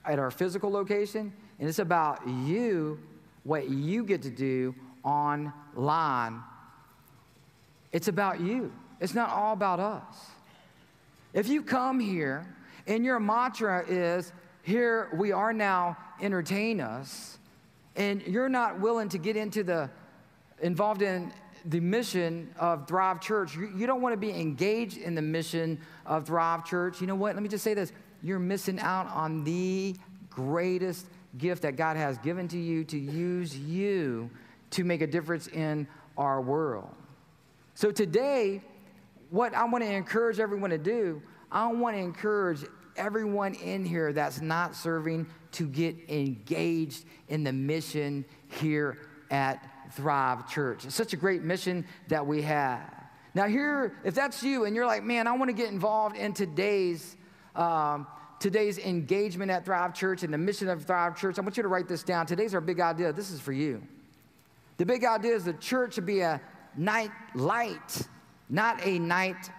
at 0.05 0.19
our 0.19 0.31
physical 0.31 0.69
location. 0.69 1.34
And 1.60 1.69
it's 1.69 1.79
about 1.79 2.27
you, 2.27 3.00
what 3.43 3.69
you 3.69 4.03
get 4.03 4.22
to 4.24 4.29
do 4.29 4.75
online. 5.03 6.41
It's 7.91 8.07
about 8.07 8.41
you. 8.41 8.74
It's 9.00 9.13
not 9.13 9.29
all 9.29 9.53
about 9.53 9.79
us. 9.79 10.29
If 11.34 11.48
you 11.48 11.62
come 11.62 12.00
here 12.00 12.45
and 12.88 13.03
your 13.03 13.19
mantra 13.19 13.86
is, 13.88 14.31
here 14.63 15.10
we 15.13 15.31
are 15.31 15.53
now, 15.53 15.98
entertain 16.22 16.81
us, 16.81 17.38
and 17.96 18.22
you're 18.24 18.50
not 18.50 18.80
willing 18.80 19.10
to 19.10 19.18
get 19.18 19.38
into 19.38 19.64
the, 19.64 19.90
involved 20.62 21.02
in 21.02 21.32
the 21.66 21.80
mission 21.80 22.54
of 22.60 22.88
Thrive 22.88 23.22
Church, 23.22 23.56
you, 23.56 23.72
you 23.75 23.88
don't 23.88 24.02
want 24.02 24.14
to 24.14 24.18
be 24.18 24.32
engaged 24.32 24.98
in 24.98 25.16
the 25.16 25.22
mission 25.22 25.80
of 26.06 26.28
Thrive 26.28 26.66
Church, 26.66 27.02
you 27.02 27.08
know 27.08 27.16
what? 27.16 27.34
Let 27.34 27.44
me 27.44 27.50
just 27.50 27.64
say 27.64 27.74
this 27.74 27.92
you're 28.22 28.40
missing 28.40 28.80
out 28.80 29.08
on 29.08 29.44
the 29.44 29.96
greatest 30.30 31.08
gift 31.38 31.62
that 31.62 31.75
God 31.75 31.98
has 31.98 32.18
given 32.20 32.48
to 32.50 32.58
you 32.58 32.84
to 32.86 32.98
use 32.98 33.58
you 33.58 34.30
to 34.72 34.84
make 34.84 35.02
a 35.02 35.08
difference 35.08 35.48
in 35.48 35.88
our 36.18 36.42
world. 36.42 36.90
So 37.75 37.92
today, 37.92 38.62
what 39.30 39.54
I 39.54 39.66
want 39.66 39.84
to 39.84 39.92
encourage 39.92 40.40
everyone 40.40 40.70
to 40.70 40.78
do, 40.78 41.22
I 41.52 41.68
want 41.68 41.96
to 41.96 42.02
encourage 42.02 42.64
everyone 42.98 43.54
in 43.56 43.86
here 43.86 44.14
that's 44.14 44.42
not 44.42 44.75
serving 44.75 45.28
to 45.54 45.68
get 45.68 45.96
engaged 46.10 47.06
in 47.30 47.44
the 47.44 47.54
mission 47.54 48.25
here 48.48 48.98
at 49.32 49.66
Thrive 49.94 50.50
Church. 50.50 50.86
It's 50.86 50.96
such 50.96 51.14
a 51.14 51.18
great 51.18 51.44
mission 51.44 51.86
that 52.08 52.25
we 52.25 52.42
have. 52.42 52.92
Now, 53.34 53.48
here, 53.48 53.98
if 54.04 54.16
that's 54.16 54.42
you 54.44 54.66
and 54.66 54.75
you're 54.75 54.86
like, 54.86 55.04
man, 55.04 55.28
I 55.28 55.34
want 55.34 55.50
to 55.50 55.54
get 55.54 55.70
involved 55.70 56.16
in 56.16 56.34
today's. 56.34 57.18
Um, 57.56 58.08
today's 58.38 58.78
engagement 58.78 59.50
at 59.50 59.66
Thrive 59.66 59.94
Church 59.94 60.24
and 60.24 60.34
the 60.34 60.38
mission 60.38 60.68
of 60.70 60.84
Thrive 60.86 61.18
Church, 61.18 61.40
I 61.40 61.42
want 61.42 61.58
you 61.58 61.64
to 61.64 61.70
write 61.70 61.88
this 61.88 62.04
down. 62.04 62.25
Today's 62.25 62.54
our 62.54 62.62
big 62.62 62.80
idea. 62.80 63.14
This 63.14 63.32
is 63.32 63.40
for 63.40 63.54
you. 63.54 63.82
The 64.78 64.86
big 64.86 65.06
idea 65.06 65.36
is 65.36 65.46
the 65.46 65.54
church 65.54 65.96
should 65.96 66.06
be 66.06 66.20
a 66.20 66.42
night 66.75 67.12
light, 67.34 68.08
not 68.50 68.86
a 68.86 69.00
night 69.00 69.50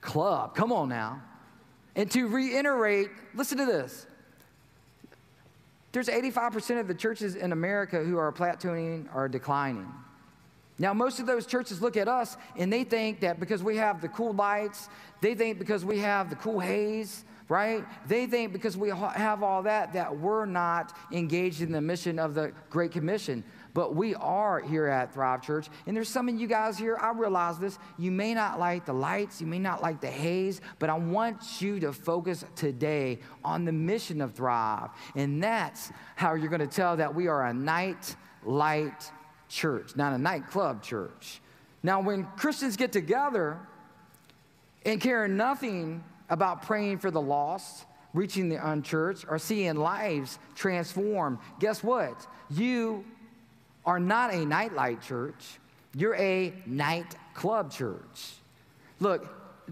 club. 0.00 0.54
Come 0.54 0.72
on 0.72 0.88
now. 0.88 1.22
And 1.96 2.10
to 2.12 2.28
reiterate, 2.28 3.10
listen 3.34 3.58
to 3.58 3.66
this. 3.66 4.06
There's 5.92 6.08
85% 6.08 6.78
of 6.78 6.88
the 6.88 6.94
churches 6.94 7.36
in 7.36 7.52
America 7.52 8.04
who 8.04 8.18
are 8.18 8.30
plateauing 8.30 9.08
or 9.14 9.28
declining. 9.28 9.90
Now, 10.78 10.92
most 10.92 11.20
of 11.20 11.26
those 11.26 11.46
churches 11.46 11.80
look 11.80 11.96
at 11.96 12.06
us 12.06 12.36
and 12.58 12.70
they 12.70 12.84
think 12.84 13.20
that 13.20 13.40
because 13.40 13.62
we 13.62 13.78
have 13.78 14.02
the 14.02 14.08
cool 14.08 14.34
lights, 14.34 14.90
they 15.22 15.34
think 15.34 15.58
because 15.58 15.86
we 15.86 15.98
have 16.00 16.28
the 16.28 16.36
cool 16.36 16.60
haze, 16.60 17.24
right? 17.48 17.82
They 18.06 18.26
think 18.26 18.52
because 18.52 18.76
we 18.76 18.90
have 18.90 19.42
all 19.42 19.62
that, 19.62 19.94
that 19.94 20.14
we're 20.14 20.44
not 20.44 20.94
engaged 21.12 21.62
in 21.62 21.72
the 21.72 21.80
mission 21.80 22.18
of 22.18 22.34
the 22.34 22.52
Great 22.68 22.92
Commission. 22.92 23.42
But 23.76 23.94
we 23.94 24.14
are 24.14 24.58
here 24.58 24.86
at 24.86 25.12
Thrive 25.12 25.42
Church. 25.42 25.68
And 25.86 25.94
there's 25.94 26.08
some 26.08 26.30
of 26.30 26.40
you 26.40 26.46
guys 26.46 26.78
here, 26.78 26.96
I 26.96 27.10
realize 27.10 27.58
this. 27.58 27.78
You 27.98 28.10
may 28.10 28.32
not 28.32 28.58
like 28.58 28.86
the 28.86 28.94
lights, 28.94 29.38
you 29.38 29.46
may 29.46 29.58
not 29.58 29.82
like 29.82 30.00
the 30.00 30.10
haze, 30.10 30.62
but 30.78 30.88
I 30.88 30.94
want 30.94 31.60
you 31.60 31.78
to 31.80 31.92
focus 31.92 32.42
today 32.54 33.18
on 33.44 33.66
the 33.66 33.72
mission 33.72 34.22
of 34.22 34.32
Thrive. 34.32 34.88
And 35.14 35.42
that's 35.42 35.92
how 36.14 36.36
you're 36.36 36.48
going 36.48 36.66
to 36.66 36.66
tell 36.66 36.96
that 36.96 37.14
we 37.14 37.28
are 37.28 37.44
a 37.48 37.52
night 37.52 38.16
light 38.44 39.12
church, 39.50 39.94
not 39.94 40.14
a 40.14 40.18
nightclub 40.18 40.82
church. 40.82 41.42
Now, 41.82 42.00
when 42.00 42.24
Christians 42.38 42.78
get 42.78 42.92
together 42.92 43.58
and 44.86 45.02
care 45.02 45.28
nothing 45.28 46.02
about 46.30 46.62
praying 46.62 47.00
for 47.00 47.10
the 47.10 47.20
lost, 47.20 47.84
reaching 48.14 48.48
the 48.48 48.56
unchurched, 48.56 49.26
or 49.28 49.38
seeing 49.38 49.74
lives 49.74 50.38
transformed, 50.54 51.36
guess 51.60 51.84
what? 51.84 52.26
You 52.48 53.04
are 53.86 54.00
not 54.00 54.34
a 54.34 54.44
nightlight 54.44 55.00
church, 55.00 55.58
you're 55.94 56.16
a 56.16 56.52
nightclub 56.66 57.70
church. 57.70 58.34
Look, 59.00 59.26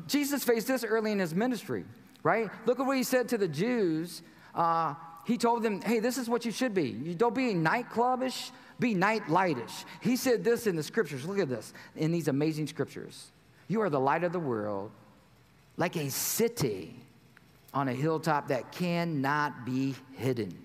Jesus 0.06 0.44
faced 0.44 0.68
this 0.68 0.84
early 0.84 1.12
in 1.12 1.18
his 1.18 1.34
ministry, 1.34 1.84
right? 2.22 2.48
Look 2.64 2.80
at 2.80 2.86
what 2.86 2.96
he 2.96 3.02
said 3.02 3.28
to 3.30 3.38
the 3.38 3.48
Jews. 3.48 4.22
Uh, 4.54 4.94
he 5.26 5.36
told 5.36 5.62
them, 5.62 5.80
hey, 5.82 6.00
this 6.00 6.18
is 6.18 6.28
what 6.28 6.44
you 6.44 6.52
should 6.52 6.74
be. 6.74 6.90
You 6.90 7.14
don't 7.14 7.34
be 7.34 7.54
nightclubish, 7.54 8.50
be 8.78 8.94
nightlightish. 8.94 9.84
He 10.00 10.16
said 10.16 10.44
this 10.44 10.66
in 10.66 10.76
the 10.76 10.82
scriptures. 10.82 11.26
Look 11.26 11.38
at 11.38 11.48
this 11.48 11.72
in 11.96 12.12
these 12.12 12.28
amazing 12.28 12.66
scriptures. 12.66 13.30
You 13.68 13.80
are 13.80 13.90
the 13.90 14.00
light 14.00 14.24
of 14.24 14.32
the 14.32 14.38
world, 14.38 14.90
like 15.76 15.96
a 15.96 16.10
city 16.10 16.94
on 17.72 17.88
a 17.88 17.92
hilltop 17.92 18.48
that 18.48 18.70
cannot 18.72 19.64
be 19.64 19.94
hidden. 20.12 20.56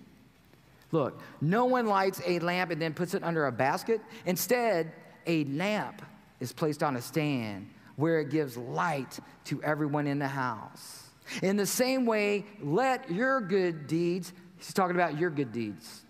Look, 0.92 1.20
no 1.40 1.66
one 1.66 1.86
lights 1.86 2.20
a 2.26 2.38
lamp 2.40 2.70
and 2.70 2.80
then 2.80 2.94
puts 2.94 3.14
it 3.14 3.22
under 3.22 3.46
a 3.46 3.52
basket. 3.52 4.00
Instead, 4.26 4.92
a 5.26 5.44
lamp 5.44 6.02
is 6.40 6.52
placed 6.52 6.82
on 6.82 6.96
a 6.96 7.02
stand 7.02 7.70
where 7.96 8.20
it 8.20 8.30
gives 8.30 8.56
light 8.56 9.18
to 9.44 9.62
everyone 9.62 10.06
in 10.06 10.18
the 10.18 10.28
house. 10.28 11.10
In 11.42 11.56
the 11.56 11.66
same 11.66 12.06
way, 12.06 12.44
let 12.60 13.10
your 13.10 13.40
good 13.40 13.86
deeds, 13.86 14.32
he's 14.56 14.72
talking 14.72 14.96
about 14.96 15.18
your 15.18 15.30
good 15.30 15.52
deeds, 15.52 16.02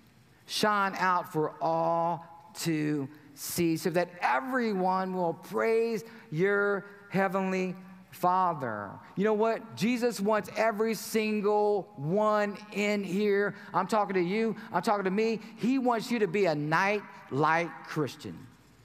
shine 0.46 0.94
out 0.96 1.32
for 1.32 1.54
all 1.60 2.24
to 2.60 3.08
see 3.34 3.76
so 3.76 3.90
that 3.90 4.08
everyone 4.20 5.14
will 5.14 5.34
praise 5.34 6.04
your 6.30 6.86
heavenly 7.10 7.74
Father. 8.10 8.90
You 9.16 9.24
know 9.24 9.34
what? 9.34 9.76
Jesus 9.76 10.20
wants 10.20 10.50
every 10.56 10.94
single 10.94 11.88
one 11.96 12.56
in 12.72 13.04
here. 13.04 13.54
I'm 13.72 13.86
talking 13.86 14.14
to 14.14 14.20
you, 14.20 14.56
I'm 14.72 14.82
talking 14.82 15.04
to 15.04 15.10
me. 15.10 15.40
He 15.56 15.78
wants 15.78 16.10
you 16.10 16.18
to 16.18 16.26
be 16.26 16.46
a 16.46 16.54
night 16.54 17.02
light 17.30 17.70
Christian. 17.86 18.36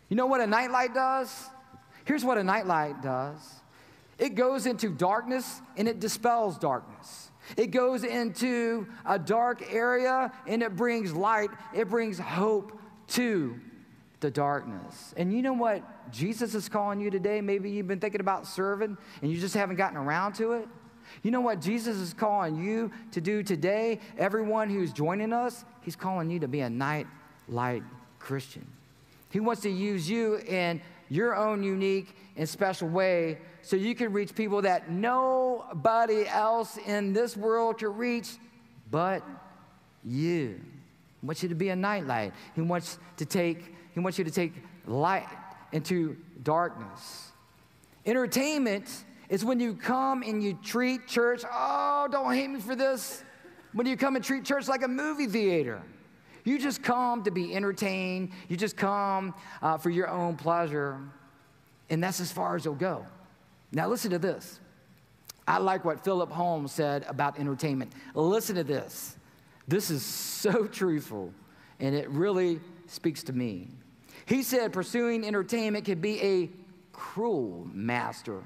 You 0.09 0.15
know 0.15 0.27
what 0.27 0.41
a 0.41 0.47
nightlight 0.47 0.93
does? 0.93 1.49
Here's 2.05 2.23
what 2.23 2.37
a 2.37 2.43
nightlight 2.43 3.01
does 3.01 3.37
it 4.17 4.35
goes 4.35 4.65
into 4.65 4.89
darkness 4.89 5.61
and 5.75 5.87
it 5.87 5.99
dispels 5.99 6.57
darkness. 6.57 7.31
It 7.57 7.67
goes 7.67 8.03
into 8.03 8.87
a 9.05 9.19
dark 9.19 9.73
area 9.73 10.31
and 10.47 10.63
it 10.63 10.75
brings 10.75 11.13
light, 11.13 11.49
it 11.73 11.89
brings 11.89 12.17
hope 12.17 12.79
to 13.09 13.59
the 14.19 14.31
darkness. 14.31 15.13
And 15.17 15.33
you 15.33 15.41
know 15.41 15.53
what 15.53 15.83
Jesus 16.11 16.55
is 16.55 16.69
calling 16.69 16.99
you 16.99 17.09
today? 17.09 17.41
Maybe 17.41 17.69
you've 17.69 17.87
been 17.87 17.99
thinking 17.99 18.21
about 18.21 18.47
serving 18.47 18.97
and 19.21 19.31
you 19.31 19.39
just 19.39 19.55
haven't 19.55 19.75
gotten 19.75 19.97
around 19.97 20.33
to 20.35 20.53
it. 20.53 20.67
You 21.23 21.31
know 21.31 21.41
what 21.41 21.61
Jesus 21.61 21.97
is 21.97 22.13
calling 22.13 22.55
you 22.55 22.91
to 23.11 23.21
do 23.21 23.43
today? 23.43 23.99
Everyone 24.17 24.69
who's 24.69 24.91
joining 24.91 25.33
us, 25.33 25.63
he's 25.81 25.95
calling 25.95 26.29
you 26.29 26.39
to 26.39 26.47
be 26.47 26.61
a 26.61 26.69
night 26.69 27.07
light 27.47 27.83
Christian. 28.19 28.65
He 29.29 29.39
wants 29.39 29.61
to 29.63 29.69
use 29.69 30.09
you 30.09 30.37
in 30.37 30.81
your 31.09 31.35
own 31.35 31.61
unique 31.61 32.15
and 32.37 32.47
special 32.47 32.87
way 32.87 33.37
so 33.61 33.75
you 33.75 33.95
can 33.95 34.13
reach 34.13 34.33
people 34.33 34.61
that 34.63 34.89
nobody 34.89 36.27
else 36.27 36.77
in 36.77 37.13
this 37.13 37.37
world 37.37 37.77
can 37.77 37.95
reach 37.95 38.37
but 38.91 39.23
you. 40.03 40.59
He 41.21 41.27
wants 41.27 41.43
you 41.43 41.49
to 41.49 41.55
be 41.55 41.69
a 41.69 41.75
nightlight. 41.75 42.33
He 42.55 42.61
wants 42.61 42.99
to 43.17 43.25
take 43.25 43.74
he 43.95 44.01
wants 44.01 44.19
you 44.19 44.25
to 44.25 44.31
take 44.31 44.53
light 44.85 45.27
into 45.71 46.17
darkness. 46.43 47.31
Entertainment 48.05 48.87
is 49.29 49.43
when 49.43 49.59
you 49.59 49.73
come 49.73 50.21
and 50.21 50.43
you 50.43 50.59
treat 50.61 51.07
church, 51.07 51.43
oh, 51.51 52.07
don't 52.11 52.31
hate 52.33 52.49
me 52.49 52.59
for 52.59 52.75
this. 52.75 53.23
When 53.73 53.87
you 53.87 53.97
come 53.97 54.15
and 54.15 54.23
treat 54.23 54.45
church 54.45 54.67
like 54.67 54.83
a 54.83 54.87
movie 54.87 55.27
theater. 55.27 55.81
You 56.43 56.59
just 56.59 56.83
come 56.83 57.23
to 57.23 57.31
be 57.31 57.55
entertained, 57.55 58.31
you 58.49 58.57
just 58.57 58.77
come 58.77 59.33
uh, 59.63 59.77
for 59.79 59.89
your 59.89 60.07
own 60.07 60.35
pleasure, 60.35 60.99
and 61.89 62.03
that's 62.03 62.19
as 62.19 62.31
far 62.31 62.55
as 62.55 62.65
you'll 62.65 62.75
go. 62.75 63.03
Now, 63.71 63.87
listen 63.87 64.11
to 64.11 64.19
this. 64.19 64.59
I 65.47 65.57
like 65.57 65.85
what 65.85 66.03
Philip 66.03 66.31
Holmes 66.31 66.71
said 66.71 67.05
about 67.07 67.39
entertainment. 67.39 67.93
Listen 68.13 68.55
to 68.57 68.63
this. 68.63 69.15
This 69.67 69.89
is 69.89 70.03
so 70.03 70.67
truthful, 70.71 71.33
and 71.79 71.95
it 71.95 72.09
really 72.09 72.59
speaks 72.87 73.23
to 73.23 73.33
me. 73.33 73.69
He 74.25 74.43
said 74.43 74.73
pursuing 74.73 75.25
entertainment 75.25 75.85
can 75.85 75.99
be 75.99 76.21
a 76.21 76.49
cruel 76.93 77.67
master. 77.73 78.43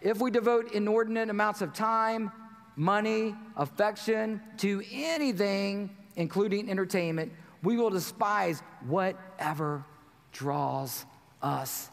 If 0.00 0.20
we 0.20 0.30
devote 0.30 0.72
inordinate 0.72 1.30
amounts 1.30 1.62
of 1.62 1.72
time, 1.72 2.30
money, 2.76 3.34
affection 3.56 4.40
to 4.58 4.82
anything 4.92 5.90
including 6.16 6.70
entertainment, 6.70 7.32
we 7.62 7.76
will 7.76 7.90
despise 7.90 8.62
whatever 8.86 9.84
draws 10.32 11.04
us 11.42 11.90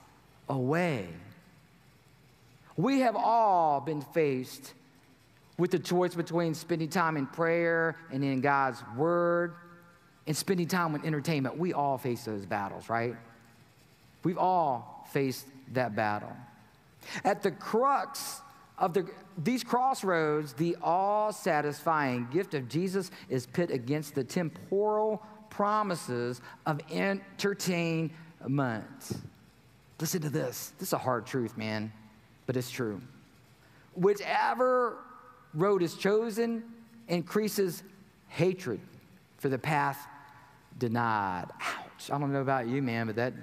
away. 0.47 1.07
We 2.75 2.99
have 3.01 3.15
all 3.15 3.81
been 3.81 4.01
faced 4.01 4.73
with 5.57 5.71
the 5.71 5.79
choice 5.79 6.15
between 6.15 6.53
spending 6.53 6.89
time 6.89 7.17
in 7.17 7.27
prayer 7.27 7.97
and 8.11 8.23
in 8.23 8.41
God's 8.41 8.81
Word 8.95 9.53
and 10.29 10.37
spending 10.37 10.67
time 10.67 10.93
with 10.93 11.03
entertainment. 11.05 11.57
We 11.57 11.73
all 11.73 11.97
face 11.97 12.23
those 12.23 12.45
battles, 12.45 12.87
right? 12.87 13.15
We've 14.23 14.37
all 14.37 15.07
faced 15.11 15.47
that 15.73 15.95
battle. 15.95 16.31
At 17.23 17.41
the 17.41 17.49
crux 17.49 18.41
of 18.77 18.93
the, 18.93 19.09
these 19.39 19.63
crossroads, 19.63 20.53
the 20.53 20.77
all 20.83 21.33
satisfying 21.33 22.27
gift 22.31 22.53
of 22.53 22.69
Jesus 22.69 23.09
is 23.27 23.47
pit 23.47 23.71
against 23.71 24.13
the 24.13 24.23
temporal 24.23 25.23
promises 25.49 26.41
of 26.67 26.79
entertainment. 26.91 28.11
Listen 29.99 30.21
to 30.21 30.29
this. 30.29 30.73
This 30.77 30.89
is 30.89 30.93
a 30.93 30.99
hard 30.99 31.25
truth, 31.25 31.57
man, 31.57 31.91
but 32.45 32.55
it's 32.55 32.69
true. 32.69 33.01
Whichever 33.95 34.97
road 35.55 35.81
is 35.81 35.95
chosen 35.95 36.63
increases 37.07 37.81
hatred 38.27 38.79
for 39.39 39.49
the 39.49 39.57
path 39.57 40.05
denied. 40.79 41.45
Ouch. 41.61 42.09
I 42.11 42.17
don't 42.17 42.33
know 42.33 42.41
about 42.41 42.67
you, 42.67 42.81
man, 42.81 43.07
but 43.07 43.15
that 43.17 43.33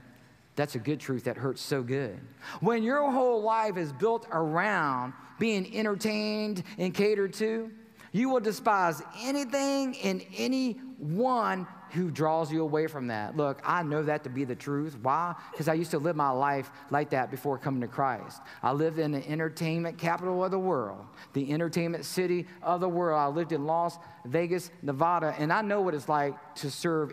that's 0.57 0.75
a 0.75 0.79
good 0.79 0.99
truth 0.99 1.25
that 1.25 1.37
hurts 1.37 1.61
so 1.61 1.83
good. 1.83 2.19
When 2.61 2.83
your 2.83 3.11
whole 3.11 3.43
life 3.43 3.77
is 3.77 3.93
built 3.93 4.27
around 4.33 5.13
being 5.39 5.77
entertained 5.77 6.65
and 6.79 6.95
catered 6.95 7.35
to, 7.35 7.71
you 8.11 8.31
will 8.31 8.41
despise 8.41 9.03
anything 9.23 9.99
and 9.99 10.25
anyone 10.35 11.67
who 11.91 12.11
draws 12.11 12.51
you 12.51 12.63
away 12.63 12.87
from 12.87 13.09
that. 13.09 13.37
Look, 13.37 13.61
I 13.65 13.83
know 13.83 14.03
that 14.05 14.25
to 14.25 14.31
be 14.31 14.45
the 14.45 14.55
truth. 14.55 14.97
Why? 15.01 15.35
Because 15.51 15.69
I 15.69 15.75
used 15.75 15.91
to 15.91 15.99
live 15.99 16.17
my 16.17 16.31
life 16.31 16.71
like 16.91 17.11
that 17.11 17.31
before 17.31 17.59
coming 17.59 17.83
to 17.83 17.87
Christ. 17.87 18.41
I 18.63 18.73
lived 18.73 18.99
in 18.99 19.13
the 19.13 19.29
entertainment 19.29 19.99
capital 19.99 20.43
of 20.43 20.51
the 20.51 20.59
world, 20.59 21.05
the 21.35 21.53
entertainment 21.53 22.07
city 22.07 22.47
of 22.63 22.81
the 22.81 22.89
world. 22.89 23.19
I 23.19 23.27
lived 23.27 23.53
in 23.53 23.67
Las 23.67 23.99
Vegas, 24.25 24.71
Nevada, 24.83 25.35
and 25.39 25.53
I 25.53 25.61
know 25.61 25.83
what 25.83 25.95
it's 25.95 26.09
like 26.09 26.35
to 26.57 26.71
serve 26.71 27.13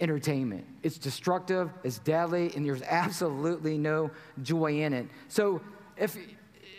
entertainment. 0.00 0.64
It's 0.82 0.98
destructive, 0.98 1.70
it's 1.84 1.98
deadly, 1.98 2.52
and 2.54 2.64
there's 2.64 2.82
absolutely 2.88 3.78
no 3.78 4.10
joy 4.42 4.80
in 4.80 4.92
it. 4.92 5.06
So 5.28 5.60
if, 5.96 6.16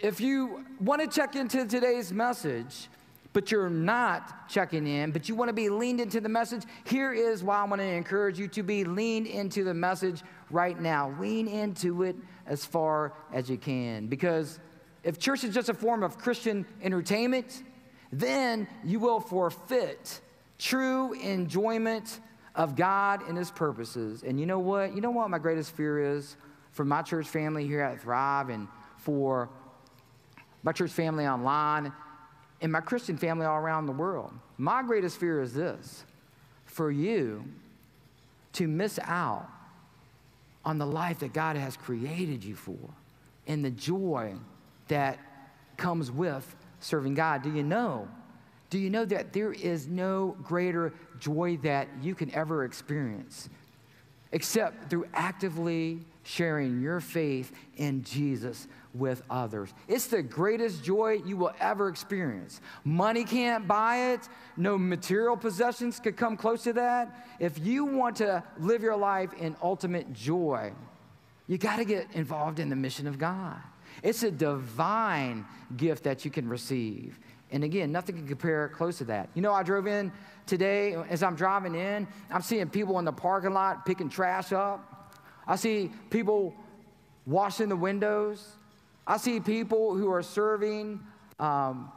if 0.01 0.21
you 0.21 0.65
want 0.79 1.01
to 1.01 1.07
check 1.07 1.35
into 1.35 1.65
today's 1.65 2.13
message, 2.13 2.87
but 3.31 3.51
you're 3.51 3.69
not 3.69 4.49
checking 4.49 4.87
in, 4.87 5.11
but 5.11 5.29
you 5.29 5.35
want 5.35 5.49
to 5.49 5.53
be 5.53 5.69
leaned 5.69 5.99
into 5.99 6.19
the 6.19 6.29
message, 6.29 6.63
here 6.85 7.13
is 7.13 7.43
why 7.43 7.57
I 7.57 7.63
want 7.65 7.81
to 7.81 7.87
encourage 7.87 8.39
you 8.39 8.47
to 8.49 8.63
be 8.63 8.83
leaned 8.83 9.27
into 9.27 9.63
the 9.63 9.73
message 9.73 10.23
right 10.49 10.79
now. 10.79 11.15
Lean 11.19 11.47
into 11.47 12.03
it 12.03 12.15
as 12.47 12.65
far 12.65 13.13
as 13.31 13.49
you 13.49 13.57
can. 13.57 14.07
Because 14.07 14.59
if 15.03 15.19
church 15.19 15.43
is 15.43 15.53
just 15.53 15.69
a 15.69 15.73
form 15.73 16.01
of 16.01 16.17
Christian 16.17 16.65
entertainment, 16.81 17.63
then 18.11 18.67
you 18.83 18.99
will 18.99 19.19
forfeit 19.19 20.21
true 20.57 21.13
enjoyment 21.13 22.19
of 22.55 22.75
God 22.75 23.27
and 23.27 23.37
His 23.37 23.51
purposes. 23.51 24.23
And 24.23 24.39
you 24.39 24.45
know 24.45 24.59
what? 24.59 24.95
You 24.95 25.01
know 25.01 25.11
what 25.11 25.29
my 25.29 25.39
greatest 25.39 25.75
fear 25.75 26.15
is 26.15 26.35
for 26.71 26.85
my 26.85 27.01
church 27.01 27.27
family 27.27 27.65
here 27.65 27.81
at 27.81 28.01
Thrive 28.01 28.49
and 28.49 28.67
for 28.97 29.49
my 30.63 30.71
church 30.71 30.91
family 30.91 31.25
online 31.25 31.91
and 32.61 32.71
my 32.71 32.81
Christian 32.81 33.17
family 33.17 33.45
all 33.45 33.57
around 33.57 33.85
the 33.85 33.91
world? 33.91 34.33
My 34.57 34.83
greatest 34.83 35.19
fear 35.19 35.41
is 35.41 35.53
this 35.53 36.03
for 36.65 36.91
you 36.91 37.45
to 38.53 38.67
miss 38.67 38.99
out 39.03 39.47
on 40.65 40.77
the 40.77 40.85
life 40.85 41.19
that 41.19 41.33
God 41.33 41.55
has 41.55 41.77
created 41.77 42.43
you 42.43 42.55
for 42.55 42.77
and 43.47 43.63
the 43.63 43.71
joy 43.71 44.35
that 44.87 45.17
comes 45.77 46.11
with 46.11 46.55
serving 46.79 47.13
God. 47.13 47.41
Do 47.41 47.53
you 47.53 47.63
know 47.63 48.07
do 48.69 48.77
you 48.77 48.89
know 48.89 49.05
that 49.05 49.33
there 49.33 49.51
is 49.51 49.87
no 49.87 50.37
greater 50.43 50.93
joy 51.19 51.57
that 51.63 51.87
you 52.01 52.13
can 52.15 52.33
ever 52.33 52.63
experience 52.63 53.49
except 54.31 54.91
through 54.91 55.07
actively 55.13 55.99
sharing 56.21 56.79
your 56.79 56.99
faith 56.99 57.51
in 57.77 58.03
Jesus 58.03 58.67
with 58.93 59.23
others? 59.29 59.73
It's 59.87 60.07
the 60.07 60.21
greatest 60.21 60.83
joy 60.83 61.21
you 61.25 61.35
will 61.35 61.53
ever 61.59 61.89
experience. 61.89 62.61
Money 62.83 63.23
can't 63.23 63.67
buy 63.67 64.11
it, 64.13 64.29
no 64.55 64.77
material 64.77 65.35
possessions 65.35 65.99
could 65.99 66.15
come 66.15 66.37
close 66.37 66.63
to 66.63 66.73
that. 66.73 67.27
If 67.39 67.57
you 67.57 67.85
want 67.85 68.17
to 68.17 68.43
live 68.59 68.83
your 68.83 68.97
life 68.97 69.33
in 69.33 69.55
ultimate 69.63 70.13
joy, 70.13 70.73
you 71.47 71.57
got 71.57 71.77
to 71.77 71.85
get 71.85 72.07
involved 72.13 72.59
in 72.59 72.69
the 72.69 72.75
mission 72.75 73.07
of 73.07 73.17
God. 73.17 73.57
It's 74.03 74.21
a 74.21 74.29
divine 74.29 75.45
gift 75.75 76.03
that 76.03 76.23
you 76.23 76.29
can 76.29 76.47
receive. 76.47 77.17
And 77.51 77.63
again, 77.63 77.91
nothing 77.91 78.15
can 78.15 78.27
compare 78.27 78.69
close 78.69 78.99
to 78.99 79.05
that. 79.05 79.29
You 79.33 79.41
know, 79.41 79.53
I 79.53 79.63
drove 79.63 79.87
in 79.87 80.11
today, 80.45 80.95
as 81.09 81.23
I'm 81.23 81.35
driving 81.35 81.75
in, 81.75 82.07
I'm 82.29 82.41
seeing 82.41 82.69
people 82.69 82.99
in 82.99 83.05
the 83.05 83.11
parking 83.11 83.53
lot 83.53 83.85
picking 83.85 84.09
trash 84.09 84.51
up. 84.51 85.13
I 85.47 85.55
see 85.55 85.91
people 86.09 86.53
washing 87.25 87.69
the 87.69 87.75
windows. 87.75 88.45
I 89.07 89.17
see 89.17 89.39
people 89.39 89.95
who 89.95 90.11
are 90.11 90.21
serving, 90.21 90.99
um, 91.39 91.91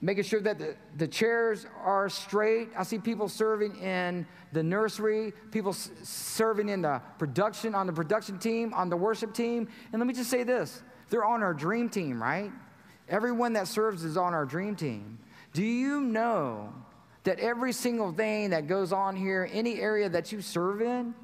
making 0.00 0.22
sure 0.22 0.40
that 0.40 0.58
the, 0.58 0.76
the 0.96 1.08
chairs 1.08 1.66
are 1.82 2.08
straight. 2.08 2.68
I 2.76 2.84
see 2.84 2.98
people 2.98 3.28
serving 3.28 3.76
in 3.80 4.26
the 4.52 4.62
nursery, 4.62 5.32
people 5.50 5.72
s- 5.72 5.90
serving 6.04 6.68
in 6.68 6.82
the 6.82 7.00
production, 7.18 7.74
on 7.74 7.88
the 7.88 7.92
production 7.92 8.38
team, 8.38 8.72
on 8.74 8.88
the 8.88 8.96
worship 8.96 9.34
team. 9.34 9.66
And 9.92 9.98
let 9.98 10.06
me 10.06 10.14
just 10.14 10.30
say 10.30 10.44
this 10.44 10.82
they're 11.10 11.24
on 11.24 11.42
our 11.42 11.54
dream 11.54 11.88
team, 11.88 12.22
right? 12.22 12.52
Everyone 13.08 13.52
that 13.54 13.68
serves 13.68 14.04
is 14.04 14.16
on 14.16 14.34
our 14.34 14.46
dream 14.46 14.76
team. 14.76 15.18
Do 15.52 15.62
you 15.62 16.00
know 16.00 16.72
that 17.24 17.38
every 17.38 17.72
single 17.72 18.12
thing 18.12 18.50
that 18.50 18.66
goes 18.66 18.92
on 18.92 19.16
here, 19.16 19.48
any 19.52 19.80
area 19.80 20.08
that 20.08 20.32
you 20.32 20.40
serve 20.40 20.82
in, 20.82 21.14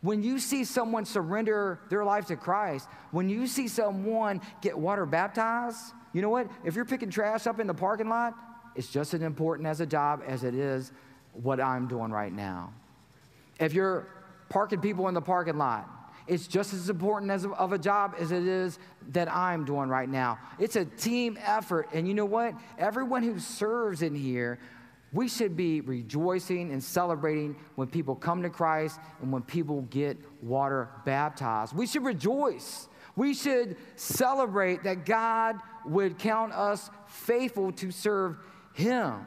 when 0.00 0.22
you 0.22 0.38
see 0.38 0.64
someone 0.64 1.04
surrender 1.04 1.78
their 1.88 2.04
life 2.04 2.26
to 2.26 2.36
Christ, 2.36 2.88
when 3.12 3.28
you 3.28 3.46
see 3.46 3.68
someone 3.68 4.40
get 4.60 4.76
water 4.76 5.06
baptized, 5.06 5.78
you 6.12 6.22
know 6.22 6.28
what? 6.28 6.50
If 6.64 6.74
you're 6.74 6.84
picking 6.84 7.08
trash 7.08 7.46
up 7.46 7.60
in 7.60 7.66
the 7.66 7.74
parking 7.74 8.08
lot, 8.08 8.34
it's 8.74 8.88
just 8.88 9.14
as 9.14 9.22
important 9.22 9.68
as 9.68 9.80
a 9.80 9.86
job 9.86 10.22
as 10.26 10.44
it 10.44 10.54
is 10.54 10.92
what 11.34 11.60
I'm 11.60 11.86
doing 11.86 12.10
right 12.10 12.32
now. 12.32 12.72
If 13.60 13.74
you're 13.74 14.08
parking 14.48 14.80
people 14.80 15.08
in 15.08 15.14
the 15.14 15.20
parking 15.20 15.56
lot, 15.56 15.88
it's 16.26 16.46
just 16.46 16.72
as 16.72 16.88
important 16.88 17.30
as 17.30 17.44
of 17.44 17.72
a 17.72 17.78
job 17.78 18.14
as 18.18 18.32
it 18.32 18.46
is 18.46 18.78
that 19.10 19.32
I'm 19.32 19.64
doing 19.64 19.88
right 19.88 20.08
now. 20.08 20.38
It's 20.58 20.76
a 20.76 20.84
team 20.84 21.38
effort. 21.44 21.88
And 21.92 22.06
you 22.06 22.14
know 22.14 22.24
what? 22.24 22.54
Everyone 22.78 23.22
who 23.22 23.38
serves 23.38 24.02
in 24.02 24.14
here, 24.14 24.58
we 25.12 25.28
should 25.28 25.56
be 25.56 25.80
rejoicing 25.80 26.70
and 26.70 26.82
celebrating 26.82 27.56
when 27.74 27.88
people 27.88 28.14
come 28.14 28.42
to 28.42 28.50
Christ 28.50 29.00
and 29.20 29.32
when 29.32 29.42
people 29.42 29.82
get 29.90 30.16
water 30.42 30.88
baptized. 31.04 31.74
We 31.74 31.86
should 31.86 32.04
rejoice. 32.04 32.88
We 33.16 33.34
should 33.34 33.76
celebrate 33.96 34.84
that 34.84 35.04
God 35.04 35.56
would 35.84 36.18
count 36.18 36.52
us 36.52 36.88
faithful 37.06 37.72
to 37.72 37.90
serve 37.90 38.36
Him. 38.74 39.26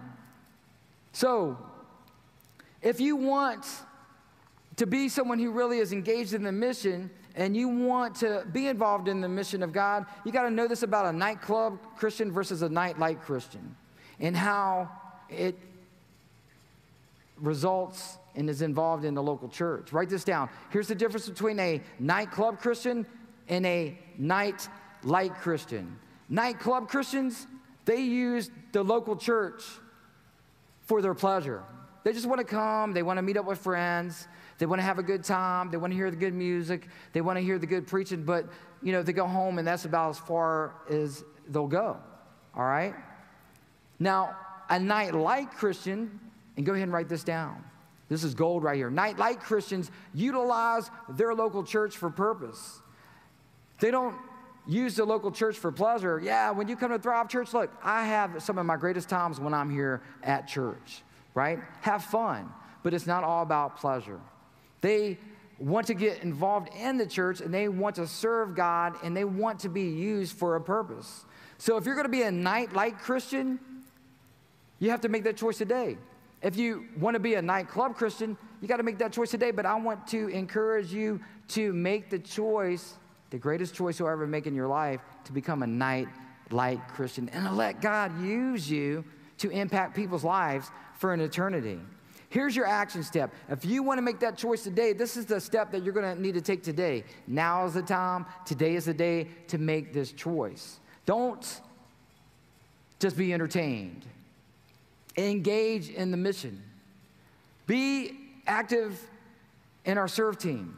So, 1.11 1.57
if 2.81 2.99
you 2.99 3.15
want 3.15 3.65
to 4.77 4.85
be 4.85 5.09
someone 5.09 5.39
who 5.39 5.51
really 5.51 5.79
is 5.79 5.93
engaged 5.93 6.33
in 6.33 6.43
the 6.43 6.51
mission 6.51 7.09
and 7.35 7.55
you 7.55 7.67
want 7.67 8.15
to 8.15 8.45
be 8.51 8.67
involved 8.67 9.07
in 9.07 9.21
the 9.21 9.29
mission 9.29 9.63
of 9.63 9.71
God, 9.73 10.05
you 10.23 10.31
got 10.31 10.43
to 10.43 10.51
know 10.51 10.67
this 10.67 10.83
about 10.83 11.05
a 11.05 11.17
nightclub 11.17 11.79
Christian 11.97 12.31
versus 12.31 12.61
a 12.61 12.69
nightlight 12.69 13.21
Christian 13.21 13.75
and 14.19 14.35
how 14.35 14.89
it 15.29 15.57
results 17.37 18.17
and 18.35 18.49
is 18.49 18.61
involved 18.61 19.05
in 19.05 19.13
the 19.13 19.23
local 19.23 19.49
church. 19.49 19.91
Write 19.91 20.09
this 20.09 20.23
down. 20.23 20.49
Here's 20.69 20.87
the 20.87 20.95
difference 20.95 21.27
between 21.27 21.59
a 21.59 21.81
nightclub 21.99 22.59
Christian 22.59 23.05
and 23.47 23.65
a 23.65 23.97
night 24.17 24.67
light 25.03 25.35
Christian. 25.35 25.99
Nightclub 26.29 26.87
Christians, 26.87 27.47
they 27.85 28.01
use 28.01 28.49
the 28.71 28.83
local 28.83 29.15
church 29.15 29.63
for 30.81 31.01
their 31.01 31.13
pleasure. 31.13 31.63
They 32.03 32.13
just 32.13 32.25
want 32.25 32.39
to 32.39 32.45
come, 32.45 32.93
they 32.93 33.03
want 33.03 33.17
to 33.17 33.21
meet 33.21 33.37
up 33.37 33.45
with 33.45 33.59
friends, 33.59 34.27
they 34.57 34.65
want 34.65 34.79
to 34.79 34.83
have 34.83 34.99
a 34.99 35.03
good 35.03 35.23
time, 35.23 35.69
they 35.69 35.77
want 35.77 35.91
to 35.91 35.97
hear 35.97 36.09
the 36.09 36.17
good 36.17 36.33
music, 36.33 36.87
they 37.13 37.21
want 37.21 37.37
to 37.37 37.43
hear 37.43 37.59
the 37.59 37.67
good 37.67 37.87
preaching, 37.87 38.23
but 38.23 38.45
you 38.81 38.91
know, 38.91 39.03
they 39.03 39.13
go 39.13 39.27
home 39.27 39.57
and 39.57 39.67
that's 39.67 39.85
about 39.85 40.11
as 40.11 40.19
far 40.19 40.75
as 40.89 41.23
they'll 41.49 41.67
go. 41.67 41.97
All 42.55 42.63
right? 42.63 42.95
Now, 43.99 44.37
a 44.69 44.79
night 44.79 45.13
light 45.13 45.51
Christian, 45.51 46.19
and 46.57 46.65
go 46.65 46.73
ahead 46.73 46.83
and 46.83 46.93
write 46.93 47.09
this 47.09 47.23
down. 47.23 47.63
This 48.07 48.23
is 48.23 48.33
gold 48.33 48.63
right 48.63 48.75
here. 48.75 48.89
Night 48.89 49.17
light 49.17 49.39
Christians 49.39 49.91
utilize 50.13 50.89
their 51.09 51.33
local 51.33 51.63
church 51.63 51.97
for 51.97 52.09
purpose. 52.09 52.81
They 53.79 53.91
don't 53.91 54.15
use 54.67 54.95
the 54.95 55.05
local 55.05 55.31
church 55.31 55.57
for 55.57 55.71
pleasure. 55.71 56.19
Yeah, 56.23 56.51
when 56.51 56.67
you 56.67 56.75
come 56.75 56.91
to 56.91 56.99
Thrive 56.99 57.29
Church, 57.29 57.53
look, 57.53 57.71
I 57.83 58.05
have 58.05 58.41
some 58.41 58.57
of 58.57 58.65
my 58.65 58.77
greatest 58.77 59.09
times 59.09 59.39
when 59.39 59.53
I'm 59.53 59.69
here 59.69 60.01
at 60.23 60.47
church, 60.47 61.03
right? 61.33 61.59
Have 61.81 62.03
fun, 62.03 62.51
but 62.83 62.93
it's 62.93 63.07
not 63.07 63.23
all 63.23 63.43
about 63.43 63.77
pleasure. 63.77 64.19
They 64.85 65.17
want 65.57 65.87
to 65.87 65.95
get 65.95 66.21
involved 66.21 66.69
in 66.79 66.97
the 66.97 67.07
church 67.07 67.41
and 67.41 67.51
they 67.51 67.67
want 67.69 67.95
to 67.95 68.05
serve 68.05 68.55
God 68.55 68.95
and 69.01 69.17
they 69.17 69.23
want 69.23 69.61
to 69.61 69.69
be 69.69 69.81
used 69.81 70.37
for 70.37 70.57
a 70.57 70.61
purpose. 70.61 71.25
So 71.57 71.77
if 71.77 71.87
you're 71.87 71.95
going 71.95 72.05
to 72.05 72.11
be 72.11 72.21
a 72.21 72.31
night 72.31 72.71
light 72.73 72.99
Christian, 72.99 73.57
you 74.77 74.91
have 74.91 75.01
to 75.01 75.09
make 75.09 75.23
that 75.23 75.37
choice 75.37 75.57
today. 75.57 75.97
If 76.43 76.55
you 76.55 76.85
want 76.99 77.15
to 77.15 77.19
be 77.19 77.33
a 77.33 77.41
nightclub 77.41 77.95
Christian, 77.95 78.37
you 78.61 78.67
got 78.67 78.77
to 78.77 78.83
make 78.83 78.99
that 78.99 79.11
choice 79.11 79.31
today. 79.31 79.49
But 79.49 79.65
I 79.65 79.73
want 79.73 80.05
to 80.09 80.27
encourage 80.27 80.93
you 80.93 81.19
to 81.47 81.73
make 81.73 82.11
the 82.11 82.19
choice 82.19 82.93
the 83.31 83.39
greatest 83.39 83.73
choice 83.73 83.97
you'll 83.97 84.09
ever 84.09 84.27
make 84.27 84.45
in 84.45 84.53
your 84.53 84.67
life 84.67 85.01
to 85.23 85.31
become 85.31 85.63
a 85.63 85.67
night 85.67 86.09
light 86.51 86.79
Christian 86.89 87.27
and 87.29 87.57
let 87.57 87.81
God 87.81 88.21
use 88.21 88.69
you 88.69 89.03
to 89.39 89.49
impact 89.49 89.95
people's 89.95 90.23
lives 90.23 90.69
for 90.99 91.11
an 91.11 91.21
eternity. 91.21 91.79
Here's 92.35 92.53
your 92.53 92.65
action 92.65 93.01
step. 93.01 93.33
If 93.47 93.63
you 93.63 93.81
want 93.81 93.97
to 93.97 94.01
make 94.01 94.19
that 94.19 94.37
choice 94.37 94.61
today, 94.61 94.91
this 94.91 95.15
is 95.15 95.25
the 95.25 95.39
step 95.39 95.71
that 95.71 95.85
you're 95.85 95.93
going 95.93 96.17
to 96.17 96.21
need 96.21 96.33
to 96.33 96.41
take 96.41 96.63
today. 96.63 97.05
Now 97.27 97.65
is 97.65 97.75
the 97.75 97.81
time. 97.81 98.25
Today 98.45 98.75
is 98.75 98.83
the 98.83 98.93
day 98.93 99.29
to 99.47 99.57
make 99.57 99.93
this 99.93 100.11
choice. 100.11 100.81
Don't 101.05 101.61
just 102.99 103.15
be 103.15 103.33
entertained, 103.33 104.05
engage 105.15 105.87
in 105.87 106.11
the 106.11 106.17
mission. 106.17 106.61
Be 107.67 108.11
active 108.47 108.99
in 109.85 109.97
our 109.97 110.09
serve 110.09 110.37
team. 110.37 110.75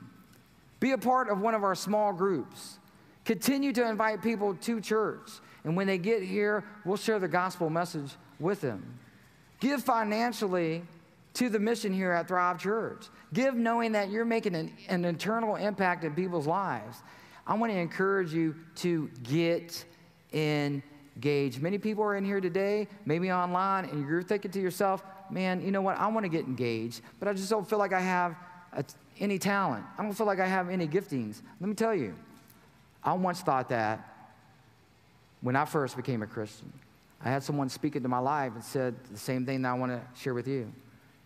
Be 0.79 0.91
a 0.91 0.97
part 0.99 1.27
of 1.27 1.41
one 1.41 1.55
of 1.55 1.63
our 1.63 1.73
small 1.73 2.13
groups. 2.13 2.77
Continue 3.25 3.73
to 3.73 3.89
invite 3.89 4.21
people 4.21 4.53
to 4.53 4.79
church. 4.79 5.31
And 5.63 5.75
when 5.75 5.87
they 5.87 5.97
get 5.97 6.21
here, 6.21 6.63
we'll 6.85 6.97
share 6.97 7.17
the 7.17 7.27
gospel 7.27 7.71
message 7.71 8.11
with 8.39 8.61
them. 8.61 8.99
Give 9.59 9.83
financially 9.83 10.83
to 11.37 11.49
the 11.49 11.59
mission 11.59 11.93
here 11.93 12.11
at 12.11 12.27
Thrive 12.27 12.57
Church. 12.57 13.05
Give 13.31 13.53
knowing 13.53 13.91
that 13.91 14.09
you're 14.09 14.25
making 14.25 14.55
an, 14.55 14.73
an 14.89 15.05
eternal 15.05 15.55
impact 15.55 16.03
in 16.03 16.15
people's 16.15 16.47
lives. 16.47 16.97
I 17.45 17.53
want 17.53 17.71
to 17.71 17.77
encourage 17.77 18.33
you 18.33 18.55
to 18.77 19.07
get 19.21 19.85
engaged. 20.33 21.61
Many 21.61 21.77
people 21.77 22.03
are 22.03 22.15
in 22.15 22.25
here 22.25 22.41
today, 22.41 22.87
maybe 23.05 23.31
online, 23.31 23.85
and 23.85 24.07
you're 24.09 24.23
thinking 24.23 24.49
to 24.49 24.59
yourself, 24.59 25.03
man, 25.29 25.63
you 25.63 25.69
know 25.69 25.81
what? 25.81 25.99
I 25.99 26.07
want 26.07 26.23
to 26.23 26.29
get 26.29 26.45
engaged, 26.45 27.01
but 27.19 27.27
I 27.27 27.33
just 27.33 27.51
don't 27.51 27.69
feel 27.69 27.77
like 27.77 27.93
I 27.93 28.01
have 28.01 28.35
a, 28.73 28.83
any 29.19 29.37
talent. 29.37 29.85
I 29.95 30.01
don't 30.01 30.13
feel 30.13 30.25
like 30.25 30.39
I 30.39 30.47
have 30.47 30.69
any 30.69 30.87
giftings. 30.87 31.43
Let 31.61 31.69
me 31.69 31.75
tell 31.75 31.93
you, 31.93 32.15
I 33.03 33.13
once 33.13 33.41
thought 33.41 33.69
that 33.69 34.31
when 35.41 35.55
I 35.55 35.65
first 35.65 35.95
became 35.95 36.23
a 36.23 36.27
Christian. 36.27 36.73
I 37.23 37.29
had 37.29 37.43
someone 37.43 37.69
speak 37.69 37.95
into 37.95 38.09
my 38.09 38.19
life 38.19 38.53
and 38.55 38.63
said 38.63 38.95
the 39.11 39.19
same 39.19 39.45
thing 39.45 39.61
that 39.61 39.69
I 39.69 39.73
want 39.73 39.91
to 39.91 40.01
share 40.19 40.33
with 40.33 40.47
you. 40.47 40.73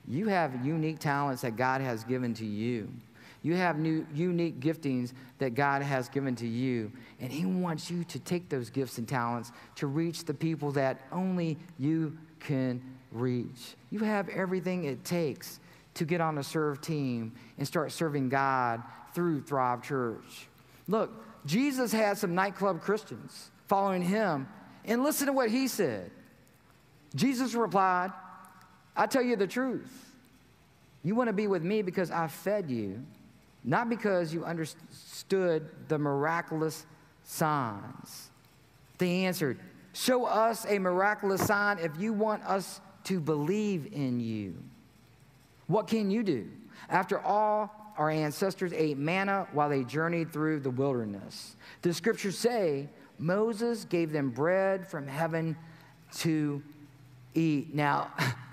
You 0.08 0.28
have 0.28 0.66
unique 0.66 1.00
talents 1.00 1.42
that 1.44 1.56
God 1.56 1.82
has 1.82 2.04
given 2.04 2.34
to 2.36 2.46
you. 2.46 2.90
You 3.44 3.56
have 3.56 3.80
new, 3.80 4.06
unique 4.14 4.60
giftings 4.60 5.14
that 5.40 5.56
God 5.56 5.82
has 5.82 6.10
given 6.10 6.36
to 6.36 6.48
you. 6.48 6.92
And 7.20 7.32
He 7.32 7.46
wants 7.46 7.90
you 7.90 8.04
to 8.06 8.20
take 8.20 8.50
those 8.50 8.70
gifts 8.70 8.98
and 8.98 9.08
talents 9.08 9.52
to 9.76 9.88
reach 9.88 10.26
the 10.26 10.34
people 10.34 10.72
that 10.74 11.02
only 11.12 11.58
you 11.80 12.18
can 12.40 12.82
reach. 13.12 13.76
You 13.90 14.00
have 14.00 14.30
everything 14.30 14.84
it 14.84 15.04
takes 15.04 15.60
to 15.96 16.06
get 16.06 16.22
on 16.22 16.38
a 16.38 16.44
serve 16.44 16.82
team 16.82 17.34
and 17.58 17.68
start 17.68 17.92
serving 17.92 18.30
God 18.30 18.82
through 19.14 19.42
Thrive 19.42 19.82
Church. 19.82 20.48
Look, 20.88 21.12
Jesus 21.46 21.92
had 21.92 22.18
some 22.18 22.36
nightclub 22.36 22.82
Christians 22.82 23.52
following 23.68 24.02
him, 24.02 24.48
and 24.84 25.02
listen 25.02 25.28
to 25.28 25.34
what 25.34 25.50
he 25.50 25.68
said. 25.68 26.12
Jesus 27.16 27.54
replied, 27.54 28.12
I 28.96 29.08
tell 29.08 29.22
you 29.22 29.36
the 29.36 29.48
truth. 29.48 30.12
You 31.04 31.16
want 31.16 31.28
to 31.28 31.34
be 31.34 31.48
with 31.48 31.64
me 31.64 31.82
because 31.82 32.12
I 32.12 32.28
fed 32.28 32.70
you, 32.70 33.04
not 33.64 33.90
because 33.90 34.34
you 34.34 34.46
understood 34.46 35.70
the 35.88 35.98
miraculous 35.98 36.86
signs. 37.24 38.30
They 38.98 39.26
answered, 39.26 39.60
Show 39.94 40.26
us 40.26 40.66
a 40.70 40.80
miraculous 40.80 41.46
sign 41.46 41.80
if 41.80 41.92
you 42.00 42.14
want 42.14 42.44
us 42.44 42.80
to 43.06 43.20
believe 43.20 43.92
in 43.92 44.20
you. 44.20 44.56
What 45.68 45.88
can 45.88 46.12
you 46.12 46.24
do? 46.24 46.48
After 46.90 47.20
all, 47.20 47.94
our 47.98 48.10
ancestors 48.10 48.74
ate 48.74 48.98
manna 48.98 49.48
while 49.54 49.70
they 49.70 49.84
journeyed 49.84 50.32
through 50.32 50.62
the 50.62 50.70
wilderness. 50.70 51.56
The 51.82 51.94
scriptures 51.94 52.38
say 52.38 52.88
Moses 53.20 53.86
gave 53.86 54.12
them 54.12 54.30
bread 54.30 54.88
from 54.88 55.08
heaven 55.08 55.58
to 56.20 56.62
eat. 57.34 57.76
Now, 57.76 58.12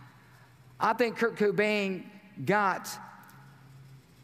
I 0.81 0.93
think 0.93 1.17
Kurt 1.17 1.37
Cobain 1.37 2.05
got 2.45 2.89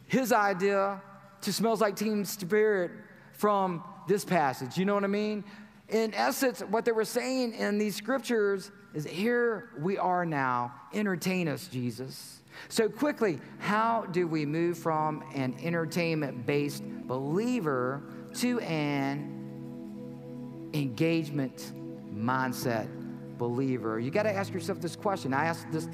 his 0.06 0.32
idea 0.32 1.02
to 1.40 1.52
Smells 1.52 1.80
Like 1.80 1.96
Teen 1.96 2.24
Spirit 2.24 2.92
from 3.32 3.82
this 4.06 4.24
passage. 4.24 4.78
You 4.78 4.84
know 4.84 4.94
what 4.94 5.04
I 5.04 5.08
mean? 5.08 5.44
In 5.88 6.14
essence, 6.14 6.60
what 6.60 6.84
they 6.84 6.92
were 6.92 7.04
saying 7.04 7.54
in 7.54 7.78
these 7.78 7.96
scriptures 7.96 8.70
is 8.94 9.04
here 9.04 9.70
we 9.78 9.98
are 9.98 10.24
now. 10.24 10.72
Entertain 10.92 11.48
us, 11.48 11.68
Jesus. 11.68 12.40
So, 12.68 12.88
quickly, 12.88 13.40
how 13.58 14.06
do 14.12 14.28
we 14.28 14.46
move 14.46 14.78
from 14.78 15.24
an 15.34 15.56
entertainment 15.62 16.46
based 16.46 16.84
believer 17.06 18.02
to 18.36 18.60
an 18.60 20.70
engagement 20.72 21.72
mindset 22.14 22.88
believer? 23.36 23.98
You 23.98 24.10
got 24.10 24.22
to 24.22 24.32
ask 24.32 24.52
yourself 24.52 24.80
this 24.80 24.96
question. 24.96 25.34
I 25.34 25.46
ask 25.46 25.68
this 25.70 25.88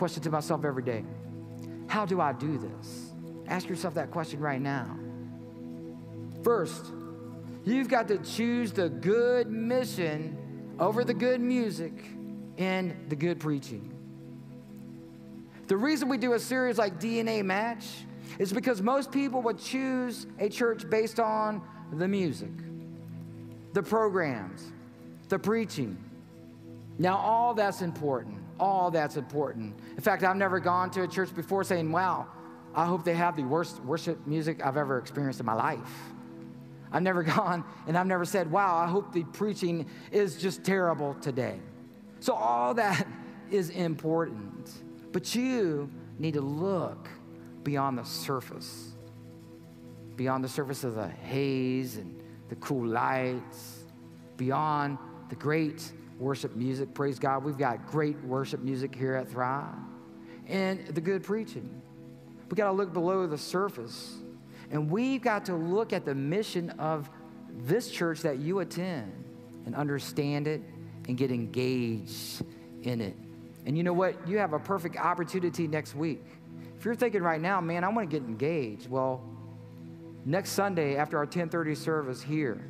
question 0.00 0.22
to 0.22 0.30
myself 0.30 0.64
every 0.64 0.82
day 0.82 1.04
How 1.86 2.06
do 2.06 2.22
I 2.22 2.32
do 2.32 2.56
this? 2.56 3.12
Ask 3.46 3.68
yourself 3.68 3.92
that 3.94 4.10
question 4.10 4.40
right 4.40 4.60
now. 4.60 4.98
First, 6.42 6.86
you've 7.64 7.88
got 7.88 8.08
to 8.08 8.16
choose 8.16 8.72
the 8.72 8.88
good 8.88 9.50
mission 9.50 10.74
over 10.78 11.04
the 11.04 11.12
good 11.12 11.42
music 11.42 11.92
and 12.56 12.96
the 13.10 13.16
good 13.16 13.40
preaching. 13.40 13.92
The 15.66 15.76
reason 15.76 16.08
we 16.08 16.16
do 16.16 16.32
a 16.32 16.40
series 16.40 16.78
like 16.78 16.98
DNA 16.98 17.44
Match 17.44 17.84
is 18.38 18.54
because 18.54 18.80
most 18.80 19.12
people 19.12 19.42
would 19.42 19.58
choose 19.58 20.26
a 20.38 20.48
church 20.48 20.88
based 20.88 21.20
on 21.20 21.60
the 21.92 22.08
music, 22.08 22.52
the 23.74 23.82
programs, 23.82 24.72
the 25.28 25.38
preaching. 25.38 25.98
Now, 26.98 27.18
all 27.18 27.52
that's 27.52 27.82
important. 27.82 28.39
All 28.60 28.90
that's 28.90 29.16
important. 29.16 29.74
In 29.96 30.02
fact, 30.02 30.22
I've 30.22 30.36
never 30.36 30.60
gone 30.60 30.90
to 30.90 31.02
a 31.02 31.08
church 31.08 31.34
before 31.34 31.64
saying, 31.64 31.90
wow, 31.90 32.26
I 32.74 32.84
hope 32.84 33.04
they 33.04 33.14
have 33.14 33.34
the 33.34 33.42
worst 33.42 33.82
worship 33.82 34.26
music 34.26 34.64
I've 34.64 34.76
ever 34.76 34.98
experienced 34.98 35.40
in 35.40 35.46
my 35.46 35.54
life. 35.54 35.90
I've 36.92 37.02
never 37.02 37.22
gone 37.38 37.64
and 37.86 37.96
I've 37.96 38.06
never 38.06 38.26
said, 38.26 38.52
wow, 38.52 38.76
I 38.76 38.86
hope 38.86 39.14
the 39.14 39.24
preaching 39.24 39.86
is 40.12 40.36
just 40.36 40.62
terrible 40.62 41.14
today. 41.22 41.58
So, 42.20 42.34
all 42.34 42.74
that 42.74 43.08
is 43.50 43.70
important. 43.70 44.70
But 45.10 45.34
you 45.34 45.90
need 46.18 46.34
to 46.34 46.42
look 46.42 47.08
beyond 47.64 47.96
the 47.96 48.04
surface, 48.04 48.90
beyond 50.16 50.44
the 50.44 50.50
surface 50.50 50.84
of 50.84 50.96
the 50.96 51.08
haze 51.08 51.96
and 51.96 52.22
the 52.50 52.56
cool 52.56 52.86
lights, 52.86 53.84
beyond 54.36 54.98
the 55.30 55.36
great 55.36 55.92
worship 56.20 56.54
music. 56.54 56.94
Praise 56.94 57.18
God, 57.18 57.42
we've 57.42 57.58
got 57.58 57.86
great 57.86 58.22
worship 58.22 58.60
music 58.60 58.94
here 58.94 59.14
at 59.14 59.28
Thrive, 59.28 59.74
and 60.46 60.86
the 60.88 61.00
good 61.00 61.24
preaching. 61.24 61.80
We 62.50 62.56
got 62.56 62.66
to 62.66 62.72
look 62.72 62.92
below 62.92 63.26
the 63.26 63.38
surface, 63.38 64.16
and 64.70 64.90
we've 64.90 65.22
got 65.22 65.46
to 65.46 65.54
look 65.54 65.92
at 65.92 66.04
the 66.04 66.14
mission 66.14 66.70
of 66.70 67.08
this 67.62 67.90
church 67.90 68.20
that 68.20 68.38
you 68.38 68.60
attend 68.60 69.12
and 69.66 69.74
understand 69.74 70.46
it 70.46 70.60
and 71.08 71.16
get 71.16 71.30
engaged 71.30 72.42
in 72.82 73.00
it. 73.00 73.16
And 73.66 73.76
you 73.76 73.82
know 73.82 73.92
what? 73.92 74.28
You 74.28 74.38
have 74.38 74.52
a 74.52 74.58
perfect 74.58 74.96
opportunity 74.96 75.66
next 75.66 75.94
week. 75.94 76.22
If 76.78 76.84
you're 76.84 76.94
thinking 76.94 77.22
right 77.22 77.40
now, 77.40 77.60
man, 77.60 77.84
I 77.84 77.88
want 77.88 78.10
to 78.10 78.18
get 78.18 78.26
engaged, 78.26 78.88
well, 78.88 79.22
next 80.24 80.50
Sunday 80.50 80.96
after 80.96 81.18
our 81.18 81.24
1030 81.24 81.74
service 81.74 82.22
here, 82.22 82.62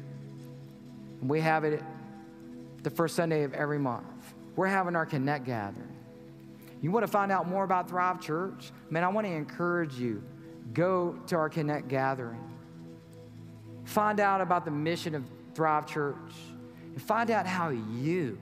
we 1.23 1.41
have 1.41 1.65
it 1.65 1.83
the 2.83 2.91
first 2.91 3.17
Sunday 3.17 3.45
of 3.45 3.55
every 3.55 3.79
month. 3.79 4.07
We're 4.57 4.67
having 4.67 4.97
our 4.97 5.07
Connect 5.07 5.45
gathering. 5.45 5.97
You 6.83 6.91
want 6.91 7.05
to 7.05 7.13
find 7.13 7.31
out 7.31 7.49
more 7.49 7.65
about 7.65 7.89
Thrive 7.89 8.21
Church? 8.21 8.73
Man, 8.89 9.05
I 9.05 9.09
want 9.09 9.27
to 9.27 9.33
encourage 9.33 9.95
you. 9.95 10.23
Go 10.73 11.19
to 11.27 11.37
our 11.37 11.49
Connect 11.49 11.89
gathering. 11.89 12.41
Find 13.85 14.21
out 14.21 14.41
about 14.41 14.65
the 14.65 14.71
mission 14.71 15.15
of 15.15 15.25
Thrive 15.55 15.87
Church 15.87 16.17
and 16.85 17.03
find 17.03 17.31
out 17.31 17.47
how 17.47 17.71
you 17.71 18.39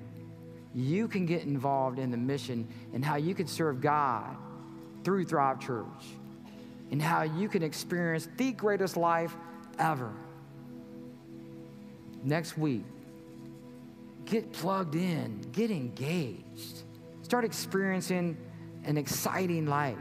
you 0.75 1.09
can 1.09 1.27
get 1.27 1.43
involved 1.43 1.99
in 1.99 2.11
the 2.11 2.17
mission 2.17 2.69
and 2.93 3.05
how 3.05 3.17
you 3.17 3.35
can 3.35 3.47
serve 3.47 3.81
God 3.81 4.37
through 5.03 5.25
Thrive 5.25 5.59
Church 5.59 5.87
and 6.91 7.01
how 7.01 7.23
you 7.23 7.49
can 7.49 7.63
experience 7.63 8.29
the 8.37 8.53
greatest 8.53 8.97
life 8.97 9.35
ever. 9.79 10.13
Next 12.23 12.59
week, 12.59 12.85
get 14.29 14.53
plugged 14.53 14.95
in, 14.95 15.41
get 15.53 15.71
engaged, 15.71 16.83
start 17.23 17.45
experiencing 17.45 18.37
an 18.85 18.97
exciting 18.97 19.67
life. 19.67 19.97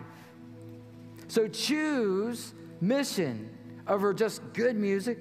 So 1.28 1.48
choose 1.48 2.54
mission 2.82 3.50
over 3.88 4.14
just 4.14 4.42
good 4.54 4.76
music 4.76 5.20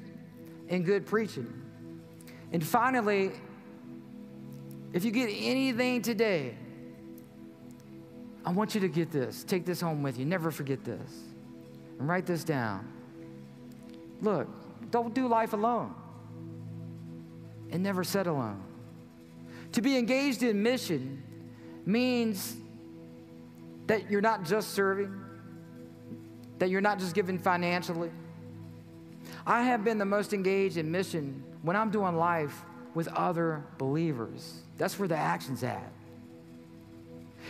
and 0.69 0.85
good 0.85 1.07
preaching. 1.07 1.53
And 2.53 2.65
finally, 2.65 3.31
if 4.93 5.05
you 5.05 5.11
get 5.11 5.29
anything 5.29 6.03
today, 6.03 6.57
I 8.45 8.51
want 8.51 8.75
you 8.75 8.81
to 8.81 8.89
get 8.89 9.11
this. 9.11 9.45
Take 9.45 9.65
this 9.65 9.81
home 9.81 10.03
with 10.03 10.19
you. 10.19 10.25
Never 10.25 10.51
forget 10.51 10.85
this. 10.85 11.11
And 11.99 12.09
write 12.09 12.27
this 12.27 12.45
down. 12.45 12.89
Look, 14.21 14.49
don't 14.91 15.15
do 15.15 15.29
life 15.29 15.53
alone. 15.53 15.95
And 17.71 17.83
never 17.83 18.05
sit 18.05 18.27
alone. 18.27 18.66
To 19.77 19.83
be 19.83 19.99
engaged 19.99 20.43
in 20.43 20.63
mission 20.63 21.23
means 21.85 22.57
that 23.89 24.11
you're 24.11 24.23
not 24.23 24.43
just 24.43 24.71
serving, 24.71 25.15
that 26.59 26.71
you're 26.71 26.81
not 26.81 26.99
just 26.99 27.15
giving 27.15 27.39
financially. 27.39 28.11
I 29.47 29.65
have 29.65 29.85
been 29.85 29.99
the 29.99 30.07
most 30.07 30.33
engaged 30.33 30.79
in 30.79 30.91
mission 30.91 31.45
when 31.61 31.77
I'm 31.77 31.91
doing 31.91 32.17
life 32.17 32.59
with 32.95 33.07
other 33.09 33.63
believers. 33.77 34.63
That's 34.79 34.99
where 34.99 35.09
the 35.09 35.17
action's 35.17 35.63
at. 35.63 35.93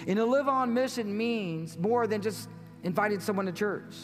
And 0.09 0.17
to 0.17 0.25
live 0.25 0.49
on 0.49 0.75
mission 0.75 1.17
means 1.17 1.79
more 1.79 2.09
than 2.09 2.23
just 2.23 2.49
inviting 2.83 3.21
someone 3.21 3.47
to 3.47 3.53
church. 3.53 3.95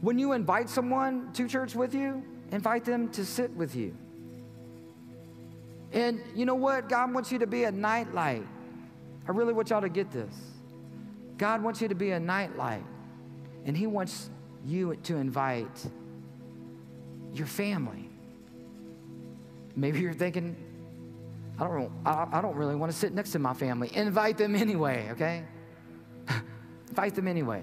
When 0.00 0.16
you 0.16 0.30
invite 0.30 0.70
someone 0.70 1.32
to 1.32 1.48
church 1.48 1.74
with 1.74 1.92
you, 1.92 2.22
invite 2.52 2.84
them 2.84 3.08
to 3.08 3.24
sit 3.24 3.50
with 3.50 3.74
you. 3.74 3.96
And 5.92 6.20
you 6.34 6.44
know 6.44 6.54
what? 6.54 6.88
God 6.88 7.12
wants 7.14 7.30
you 7.32 7.38
to 7.38 7.46
be 7.46 7.64
a 7.64 7.72
nightlight. 7.72 8.46
I 9.28 9.32
really 9.32 9.52
want 9.52 9.70
y'all 9.70 9.80
to 9.80 9.88
get 9.88 10.10
this. 10.10 10.34
God 11.38 11.62
wants 11.62 11.80
you 11.80 11.88
to 11.88 11.94
be 11.94 12.10
a 12.12 12.20
nightlight, 12.20 12.84
and 13.64 13.76
He 13.76 13.86
wants 13.86 14.30
you 14.64 14.96
to 15.04 15.16
invite 15.16 15.86
your 17.34 17.46
family. 17.46 18.08
Maybe 19.74 20.00
you're 20.00 20.14
thinking, 20.14 20.56
I 21.58 21.66
don't, 21.66 21.92
I, 22.04 22.40
don't 22.40 22.56
really 22.56 22.76
want 22.76 22.90
to 22.92 22.96
sit 22.96 23.12
next 23.12 23.32
to 23.32 23.38
my 23.38 23.54
family. 23.54 23.90
Invite 23.94 24.38
them 24.38 24.54
anyway, 24.54 25.08
okay? 25.12 25.44
Invite 26.88 27.14
them 27.14 27.28
anyway. 27.28 27.62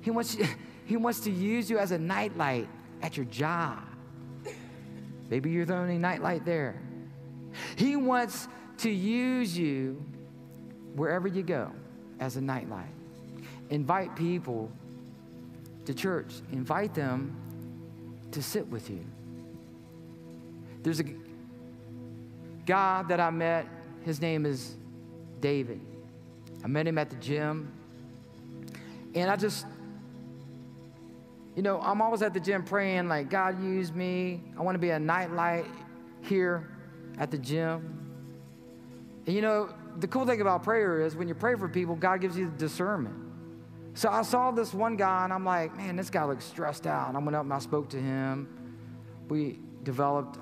He 0.00 0.10
wants, 0.10 0.36
you, 0.36 0.46
he 0.84 0.96
wants 0.96 1.20
to 1.20 1.30
use 1.30 1.70
you 1.70 1.78
as 1.78 1.92
a 1.92 1.98
nightlight 1.98 2.68
at 3.02 3.16
your 3.16 3.26
job. 3.26 3.78
Maybe 5.28 5.50
you're 5.50 5.64
the 5.64 5.74
only 5.74 5.98
nightlight 5.98 6.44
there. 6.44 6.80
He 7.76 7.96
wants 7.96 8.48
to 8.78 8.90
use 8.90 9.56
you 9.56 10.02
wherever 10.94 11.28
you 11.28 11.42
go 11.42 11.70
as 12.20 12.36
a 12.36 12.40
nightlight. 12.40 12.86
Invite 13.70 14.16
people 14.16 14.70
to 15.84 15.94
church, 15.94 16.34
invite 16.52 16.94
them 16.94 17.36
to 18.32 18.42
sit 18.42 18.66
with 18.68 18.90
you. 18.90 19.04
There's 20.82 21.00
a 21.00 21.04
guy 22.64 23.02
that 23.04 23.20
I 23.20 23.30
met, 23.30 23.66
his 24.04 24.20
name 24.20 24.46
is 24.46 24.74
David. 25.40 25.80
I 26.64 26.66
met 26.68 26.86
him 26.86 26.98
at 26.98 27.10
the 27.10 27.16
gym. 27.16 27.72
And 29.14 29.30
I 29.30 29.36
just, 29.36 29.66
you 31.54 31.62
know, 31.62 31.80
I'm 31.80 32.02
always 32.02 32.22
at 32.22 32.34
the 32.34 32.40
gym 32.40 32.64
praying, 32.64 33.08
like, 33.08 33.30
God, 33.30 33.62
use 33.62 33.92
me. 33.92 34.42
I 34.58 34.62
want 34.62 34.74
to 34.74 34.80
be 34.80 34.90
a 34.90 34.98
nightlight 34.98 35.66
here 36.22 36.68
at 37.18 37.30
the 37.30 37.38
gym. 37.38 37.98
And 39.26 39.34
you 39.34 39.42
know, 39.42 39.70
the 39.98 40.06
cool 40.06 40.26
thing 40.26 40.40
about 40.40 40.62
prayer 40.62 41.00
is 41.00 41.16
when 41.16 41.28
you 41.28 41.34
pray 41.34 41.54
for 41.56 41.68
people, 41.68 41.96
God 41.96 42.20
gives 42.20 42.36
you 42.36 42.46
the 42.46 42.56
discernment. 42.56 43.14
So 43.94 44.10
I 44.10 44.22
saw 44.22 44.50
this 44.50 44.74
one 44.74 44.96
guy 44.96 45.24
and 45.24 45.32
I'm 45.32 45.44
like, 45.44 45.76
man, 45.76 45.96
this 45.96 46.10
guy 46.10 46.24
looks 46.24 46.44
stressed 46.44 46.86
out. 46.86 47.08
And 47.08 47.16
I 47.16 47.20
went 47.20 47.34
up 47.34 47.44
and 47.44 47.52
I 47.52 47.58
spoke 47.58 47.88
to 47.90 48.00
him. 48.00 48.48
We 49.28 49.58
developed 49.82 50.38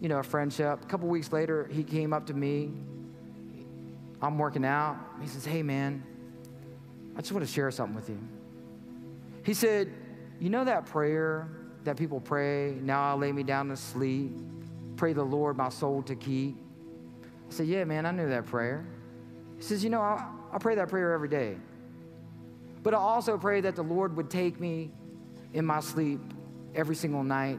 you 0.00 0.08
know, 0.08 0.18
a 0.18 0.22
friendship. 0.22 0.82
A 0.82 0.86
couple 0.86 1.08
weeks 1.08 1.30
later, 1.30 1.68
he 1.70 1.84
came 1.84 2.12
up 2.12 2.26
to 2.26 2.34
me. 2.34 2.70
I'm 4.22 4.38
working 4.38 4.64
out. 4.64 4.96
He 5.20 5.28
says, 5.28 5.44
Hey, 5.44 5.62
man, 5.62 6.02
I 7.16 7.20
just 7.20 7.32
want 7.32 7.46
to 7.46 7.52
share 7.52 7.70
something 7.70 7.94
with 7.94 8.08
you. 8.08 8.18
He 9.44 9.54
said, 9.54 9.92
You 10.40 10.50
know 10.50 10.64
that 10.64 10.86
prayer 10.86 11.48
that 11.84 11.96
people 11.96 12.20
pray, 12.20 12.76
now 12.82 13.10
I'll 13.10 13.16
lay 13.16 13.32
me 13.32 13.42
down 13.42 13.68
to 13.68 13.76
sleep, 13.76 14.32
pray 15.00 15.14
the 15.14 15.24
Lord 15.24 15.56
my 15.56 15.70
soul 15.70 16.02
to 16.02 16.14
keep? 16.14 16.58
I 17.48 17.52
said, 17.54 17.66
Yeah, 17.66 17.84
man, 17.84 18.04
I 18.04 18.10
knew 18.10 18.28
that 18.28 18.44
prayer. 18.44 18.84
He 19.56 19.62
says, 19.62 19.82
You 19.82 19.88
know, 19.88 20.02
I, 20.02 20.22
I 20.52 20.58
pray 20.58 20.74
that 20.74 20.90
prayer 20.90 21.14
every 21.14 21.28
day. 21.30 21.56
But 22.82 22.92
I 22.92 22.98
also 22.98 23.38
pray 23.38 23.62
that 23.62 23.76
the 23.76 23.82
Lord 23.82 24.14
would 24.18 24.28
take 24.28 24.60
me 24.60 24.90
in 25.54 25.64
my 25.64 25.80
sleep 25.80 26.20
every 26.74 26.94
single 26.94 27.22
night 27.22 27.58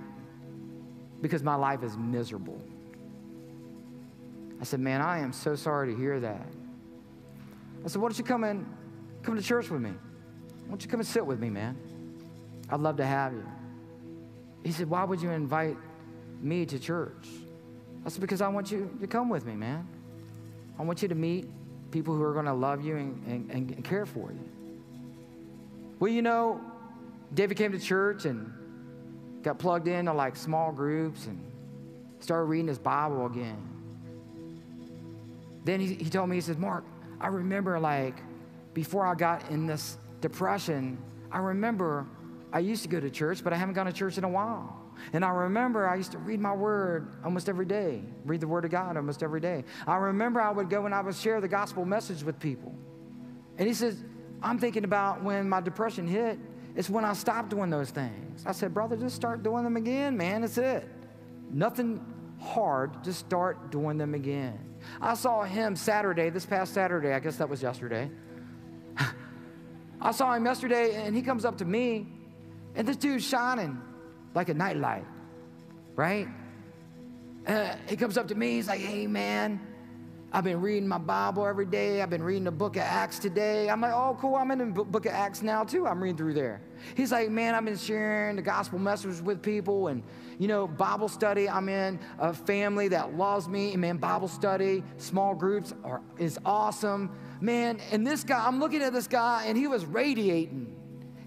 because 1.19 1.41
my 1.41 1.56
life 1.56 1.82
is 1.82 1.97
miserable. 1.97 2.62
I 4.60 4.63
said, 4.63 4.80
Man, 4.80 5.01
I 5.01 5.17
am 5.17 5.34
so 5.34 5.56
sorry 5.56 5.91
to 5.91 5.99
hear 5.99 6.19
that. 6.19 6.45
I 7.84 7.88
said, 7.88 8.04
Why 8.04 8.10
don't 8.10 8.19
you 8.19 8.23
come 8.23 8.43
in, 8.43 8.67
come 9.23 9.36
to 9.36 9.41
church 9.41 9.71
with 9.71 9.82
me? 9.82 9.89
Why 9.89 10.69
don't 10.69 10.84
you 10.84 10.89
come 10.89 10.99
and 10.99 11.10
sit 11.10 11.25
with 11.25 11.39
me, 11.39 11.49
man? 11.49 11.75
I'd 12.69 12.82
love 12.82 12.97
to 12.97 13.06
have 13.06 13.34
you. 13.34 13.47
He 14.63 14.71
said, 14.71 14.88
Why 14.88 15.04
would 15.04 15.23
you 15.23 15.32
invite 15.32 15.75
me 16.43 16.65
to 16.65 16.80
church? 16.80 17.27
Said, 18.08 18.21
Because 18.21 18.41
I 18.41 18.47
want 18.47 18.71
you 18.71 18.89
to 18.99 19.08
come 19.08 19.30
with 19.30 19.45
me, 19.45 19.56
man. 19.56 19.88
I 20.80 20.84
want 20.84 21.01
you 21.01 21.08
to 21.08 21.15
meet 21.15 21.47
people 21.91 22.15
who 22.15 22.23
are 22.23 22.34
going 22.34 22.45
to 22.45 22.54
love 22.54 22.84
you 22.84 22.95
and, 22.95 23.51
and, 23.51 23.71
and 23.71 23.84
care 23.84 24.06
for 24.06 24.32
you. 24.32 24.49
Well, 25.99 26.12
you 26.12 26.21
know, 26.21 26.60
David 27.34 27.58
came 27.58 27.71
to 27.73 27.80
church 27.80 28.25
and 28.25 28.51
got 29.43 29.60
plugged 29.60 29.88
into 29.88 30.13
like 30.13 30.36
small 30.36 30.71
groups 30.71 31.27
and 31.27 31.39
started 32.19 32.45
reading 32.45 32.67
his 32.67 32.80
Bible 32.80 33.25
again. 33.27 33.58
Then 35.63 35.80
he, 35.80 35.93
he 35.93 36.10
told 36.10 36.30
me, 36.30 36.38
he 36.38 36.41
says, 36.41 36.58
Mark, 36.58 36.84
I 37.19 37.27
remember 37.27 37.80
like 37.80 38.15
before 38.73 39.06
I 39.06 39.13
got 39.13 39.49
in 39.51 39.67
this 39.67 39.97
depression, 40.21 40.97
I 41.32 41.39
remember 41.39 42.08
I 42.51 42.60
used 42.60 42.84
to 42.84 42.89
go 42.89 42.99
to 42.99 43.10
church, 43.10 43.43
but 43.43 43.54
I 43.54 43.58
haven't 43.58 43.75
gone 43.75 43.86
to 43.86 43.93
church 43.93 44.17
in 44.17 44.23
a 44.23 44.30
while. 44.30 44.80
And 45.13 45.23
I 45.25 45.29
remember 45.29 45.87
I 45.87 45.95
used 45.95 46.11
to 46.11 46.17
read 46.17 46.39
my 46.39 46.53
word 46.53 47.15
almost 47.23 47.49
every 47.49 47.65
day, 47.65 48.03
read 48.25 48.41
the 48.41 48.47
word 48.47 48.65
of 48.65 48.71
God 48.71 48.97
almost 48.97 49.23
every 49.23 49.41
day. 49.41 49.63
I 49.87 49.97
remember 49.97 50.41
I 50.41 50.51
would 50.51 50.69
go 50.69 50.85
and 50.85 50.95
I 50.95 51.01
would 51.01 51.15
share 51.15 51.41
the 51.41 51.47
gospel 51.47 51.85
message 51.85 52.23
with 52.23 52.39
people. 52.39 52.73
And 53.57 53.67
he 53.67 53.73
says, 53.73 54.03
I'm 54.41 54.57
thinking 54.57 54.83
about 54.83 55.23
when 55.23 55.47
my 55.47 55.61
depression 55.61 56.07
hit, 56.07 56.39
it's 56.75 56.89
when 56.89 57.05
I 57.05 57.13
stopped 57.13 57.49
doing 57.49 57.69
those 57.69 57.91
things. 57.91 58.43
I 58.45 58.53
said, 58.53 58.73
brother, 58.73 58.95
just 58.95 59.15
start 59.15 59.43
doing 59.43 59.63
them 59.63 59.75
again, 59.75 60.15
man. 60.15 60.43
It's 60.43 60.57
it. 60.57 60.87
Nothing 61.51 62.03
hard, 62.39 63.03
just 63.03 63.19
start 63.19 63.71
doing 63.71 63.97
them 63.97 64.13
again. 64.13 64.57
I 64.99 65.13
saw 65.13 65.43
him 65.43 65.75
Saturday, 65.75 66.29
this 66.29 66.45
past 66.45 66.73
Saturday, 66.73 67.13
I 67.13 67.19
guess 67.19 67.37
that 67.37 67.49
was 67.49 67.61
yesterday. 67.61 68.09
I 70.01 70.11
saw 70.11 70.33
him 70.33 70.45
yesterday 70.45 70.95
and 71.05 71.15
he 71.15 71.21
comes 71.21 71.45
up 71.45 71.57
to 71.59 71.65
me 71.65 72.07
and 72.75 72.87
this 72.87 72.97
dude's 72.97 73.27
shining 73.27 73.79
like 74.33 74.49
a 74.49 74.53
nightlight, 74.53 75.05
right? 75.95 76.27
Uh, 77.47 77.75
he 77.87 77.95
comes 77.95 78.17
up 78.17 78.27
to 78.27 78.35
me, 78.35 78.51
he's 78.51 78.67
like, 78.67 78.81
hey 78.81 79.07
man, 79.07 79.59
I've 80.33 80.45
been 80.45 80.61
reading 80.61 80.87
my 80.87 80.97
Bible 80.97 81.45
every 81.45 81.65
day. 81.65 82.01
I've 82.01 82.09
been 82.09 82.23
reading 82.23 82.45
the 82.45 82.51
book 82.51 82.77
of 82.77 82.83
Acts 82.83 83.19
today. 83.19 83.69
I'm 83.69 83.81
like, 83.81 83.91
oh, 83.91 84.17
cool. 84.17 84.35
I'm 84.35 84.49
in 84.51 84.59
the 84.59 84.65
book 84.65 85.05
of 85.05 85.11
Acts 85.11 85.41
now, 85.41 85.65
too. 85.65 85.85
I'm 85.85 86.01
reading 86.01 86.15
through 86.15 86.35
there. 86.35 86.61
He's 86.95 87.11
like, 87.11 87.29
man, 87.29 87.53
I've 87.53 87.65
been 87.65 87.75
sharing 87.75 88.37
the 88.37 88.41
gospel 88.41 88.79
message 88.79 89.19
with 89.19 89.41
people 89.41 89.89
and, 89.89 90.01
you 90.39 90.47
know, 90.47 90.67
Bible 90.67 91.09
study. 91.09 91.49
I'm 91.49 91.67
in 91.67 91.99
a 92.17 92.33
family 92.33 92.87
that 92.87 93.17
loves 93.17 93.49
me. 93.49 93.73
And, 93.73 93.81
man, 93.81 93.97
Bible 93.97 94.29
study, 94.29 94.85
small 94.95 95.35
groups 95.35 95.73
are, 95.83 96.01
is 96.17 96.39
awesome. 96.45 97.13
Man, 97.41 97.81
and 97.91 98.07
this 98.07 98.23
guy, 98.23 98.47
I'm 98.47 98.57
looking 98.61 98.81
at 98.81 98.93
this 98.93 99.07
guy 99.07 99.43
and 99.47 99.57
he 99.57 99.67
was 99.67 99.85
radiating. 99.85 100.73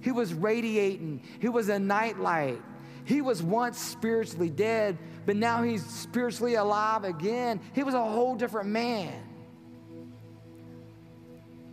He 0.01 0.13
was 0.13 0.33
radiating. 0.33 1.23
He 1.41 1.51
was 1.51 1.69
a 1.69 1.79
nightlight. 1.79 2.63
He 3.05 3.21
was 3.21 3.43
once 3.43 3.79
spiritually 3.79 4.51
dead, 4.51 4.99
but 5.27 5.37
now 5.37 5.63
he's 5.63 5.85
spiritually 5.85 6.55
alive 6.55 7.05
again. 7.05 7.61
He 7.75 7.83
was 7.83 7.95
a 7.95 8.05
whole 8.05 8.35
different 8.35 8.69
man. 8.71 9.13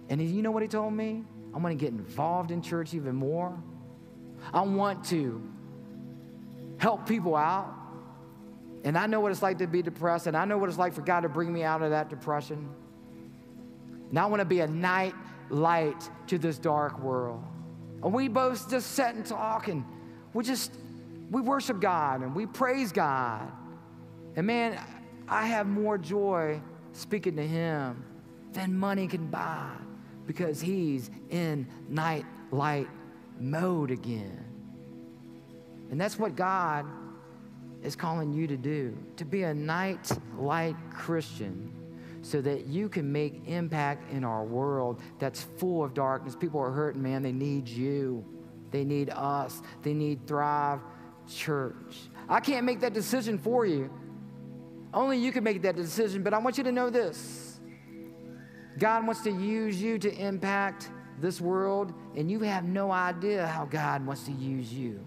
And 0.10 0.22
you 0.22 0.42
know 0.42 0.52
what 0.52 0.62
he 0.62 0.68
told 0.68 0.94
me? 0.94 1.24
I'm 1.54 1.62
going 1.62 1.78
to 1.78 1.82
get 1.82 1.94
involved 1.94 2.52
in 2.52 2.62
church 2.62 2.94
even 2.94 3.16
more. 3.16 3.58
I 4.54 4.62
want 4.62 5.06
to 5.06 5.42
help 6.78 7.08
people 7.08 7.36
out. 7.36 7.74
And 8.84 8.98
I 8.98 9.06
know 9.06 9.20
what 9.20 9.32
it's 9.32 9.42
like 9.42 9.60
to 9.60 9.68
be 9.68 9.82
depressed, 9.82 10.28
and 10.28 10.36
I 10.36 10.44
know 10.44 10.58
what 10.58 10.68
it's 10.68 10.80
like 10.80 10.94
for 10.94 11.02
God 11.02 11.22
to 11.22 11.30
bring 11.30 11.54
me 11.54 11.64
out 11.64 11.82
of 11.82 11.92
that 11.92 12.10
depression. 12.10 12.68
Now 14.12 14.26
I 14.26 14.30
want 14.30 14.42
to 14.42 14.46
be 14.46 14.60
a 14.62 14.68
night 14.68 15.14
light 15.50 16.10
to 16.28 16.38
this 16.38 16.58
dark 16.58 17.00
world. 17.00 17.44
And 18.04 18.12
we 18.12 18.28
both 18.28 18.70
just 18.70 18.92
sat 18.94 19.16
and 19.16 19.26
talk, 19.26 19.68
and 19.68 19.86
we 20.34 20.44
just 20.44 20.74
we 21.32 21.42
worship 21.42 21.80
God 21.80 22.22
and 22.22 22.36
we 22.36 22.46
praise 22.46 22.92
God. 22.92 23.50
And 24.36 24.46
man, 24.46 24.80
I 25.28 25.48
have 25.48 25.66
more 25.66 25.98
joy 25.98 26.62
speaking 26.92 27.38
to 27.38 27.48
Him 27.48 28.04
than 28.52 28.78
money 28.78 29.08
can 29.08 29.28
buy 29.28 29.72
because 30.28 30.60
He's 30.60 31.10
in 31.30 31.68
night 31.88 32.26
light 32.52 32.90
mode 33.40 33.92
again. 33.92 34.46
And 35.90 36.00
that's 36.00 36.20
what 36.20 36.36
God 36.36 36.86
is 37.82 37.96
calling 37.96 38.34
you 38.34 38.46
to 38.48 38.58
do 38.58 38.96
to 39.16 39.26
be 39.26 39.44
a 39.44 39.54
night 39.54 40.12
light 40.38 40.76
Christian 40.94 41.74
so 42.22 42.42
that 42.42 42.68
you 42.68 42.88
can 42.90 43.12
make 43.12 43.42
impact 43.48 44.12
in 44.12 44.24
our 44.24 44.44
world 44.44 45.02
that's 45.18 45.42
full 45.42 45.84
of 45.84 45.94
darkness. 45.94 46.36
People 46.36 46.60
are 46.60 46.72
hurting, 46.72 47.02
man. 47.02 47.24
They 47.24 47.32
need 47.32 47.68
you. 47.68 48.24
They 48.70 48.84
need 48.84 49.10
us. 49.10 49.62
They 49.82 49.94
need 49.94 50.28
Thrive 50.28 50.80
Church. 51.34 52.10
I 52.30 52.40
can't 52.40 52.66
make 52.66 52.80
that 52.82 52.94
decision 52.94 53.38
for 53.38 53.66
you. 53.66 53.90
Only 54.94 55.18
you 55.18 55.32
can 55.32 55.44
make 55.44 55.62
that 55.62 55.76
decision, 55.76 56.24
but 56.24 56.34
I 56.34 56.38
want 56.38 56.58
you 56.58 56.64
to 56.66 56.72
know 56.72 56.90
this 56.90 57.60
God 58.78 59.06
wants 59.06 59.22
to 59.24 59.32
use 59.32 59.82
you 59.82 59.98
to 60.00 60.14
impact 60.14 60.90
this 61.20 61.40
world, 61.40 61.94
and 62.16 62.32
you 62.32 62.40
have 62.40 62.64
no 62.64 62.92
idea 62.92 63.46
how 63.48 63.66
God 63.66 64.06
wants 64.06 64.24
to 64.24 64.32
use 64.32 64.74
you. 64.74 65.06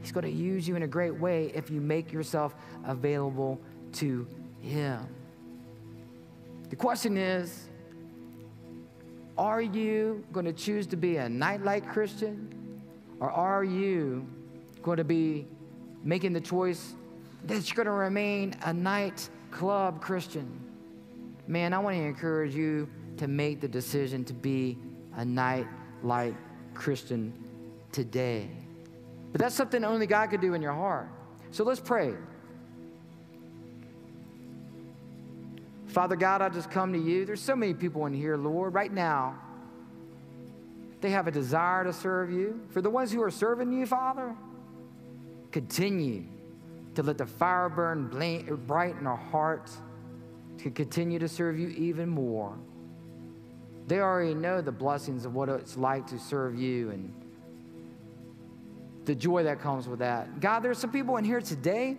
He's 0.00 0.12
going 0.12 0.24
to 0.24 0.30
use 0.30 0.66
you 0.66 0.76
in 0.76 0.82
a 0.82 0.86
great 0.86 1.18
way 1.18 1.52
if 1.54 1.70
you 1.70 1.80
make 1.80 2.12
yourself 2.12 2.54
available 2.84 3.60
to 3.94 4.26
Him. 4.60 5.06
The 6.70 6.76
question 6.76 7.16
is 7.16 7.68
Are 9.36 9.62
you 9.62 10.24
going 10.32 10.46
to 10.46 10.52
choose 10.52 10.86
to 10.88 10.96
be 10.96 11.16
a 11.16 11.28
nightlight 11.28 11.88
Christian, 11.88 12.80
or 13.20 13.30
are 13.30 13.64
you 13.64 14.26
going 14.82 14.98
to 14.98 15.04
be 15.04 15.46
making 16.02 16.32
the 16.32 16.40
choice 16.40 16.94
that 17.44 17.68
you're 17.68 17.76
going 17.76 17.86
to 17.86 17.92
remain 17.92 18.54
a 18.62 18.72
nightclub 18.72 20.00
Christian? 20.00 20.60
Man, 21.46 21.72
I 21.72 21.78
want 21.78 21.96
to 21.96 22.02
encourage 22.02 22.54
you 22.54 22.88
to 23.16 23.28
make 23.28 23.60
the 23.60 23.68
decision 23.68 24.24
to 24.24 24.32
be 24.32 24.78
a 25.16 25.24
night 25.24 25.66
light 26.02 26.36
Christian 26.74 27.32
today. 27.92 28.48
But 29.32 29.40
that's 29.40 29.54
something 29.54 29.84
only 29.84 30.06
God 30.06 30.30
could 30.30 30.40
do 30.40 30.54
in 30.54 30.62
your 30.62 30.72
heart. 30.72 31.08
So 31.50 31.64
let's 31.64 31.80
pray. 31.80 32.14
Father 35.86 36.16
God, 36.16 36.40
I 36.40 36.48
just 36.48 36.70
come 36.70 36.92
to 36.94 36.98
you. 36.98 37.26
There's 37.26 37.40
so 37.40 37.54
many 37.54 37.74
people 37.74 38.06
in 38.06 38.14
here, 38.14 38.36
Lord, 38.36 38.72
right 38.72 38.92
now. 38.92 39.38
They 41.02 41.10
have 41.10 41.26
a 41.26 41.30
desire 41.30 41.84
to 41.84 41.92
serve 41.92 42.30
you. 42.30 42.60
For 42.70 42.80
the 42.80 42.88
ones 42.88 43.12
who 43.12 43.22
are 43.22 43.30
serving 43.30 43.72
you, 43.72 43.84
Father, 43.84 44.34
continue 45.52 46.24
to 46.94 47.02
let 47.02 47.18
the 47.18 47.26
fire 47.26 47.68
burn 47.68 48.08
bright 48.66 48.96
in 48.98 49.06
our 49.06 49.16
hearts 49.16 49.78
to 50.58 50.70
continue 50.70 51.18
to 51.18 51.28
serve 51.28 51.58
you 51.58 51.68
even 51.68 52.08
more. 52.08 52.56
They 53.86 54.00
already 54.00 54.34
know 54.34 54.60
the 54.60 54.72
blessings 54.72 55.24
of 55.24 55.34
what 55.34 55.48
it's 55.48 55.76
like 55.76 56.06
to 56.08 56.18
serve 56.18 56.58
you 56.58 56.90
and 56.90 57.12
the 59.04 59.14
joy 59.14 59.42
that 59.44 59.60
comes 59.60 59.88
with 59.88 59.98
that. 59.98 60.40
God, 60.40 60.60
there's 60.60 60.78
some 60.78 60.92
people 60.92 61.16
in 61.16 61.24
here 61.24 61.40
today 61.40 61.96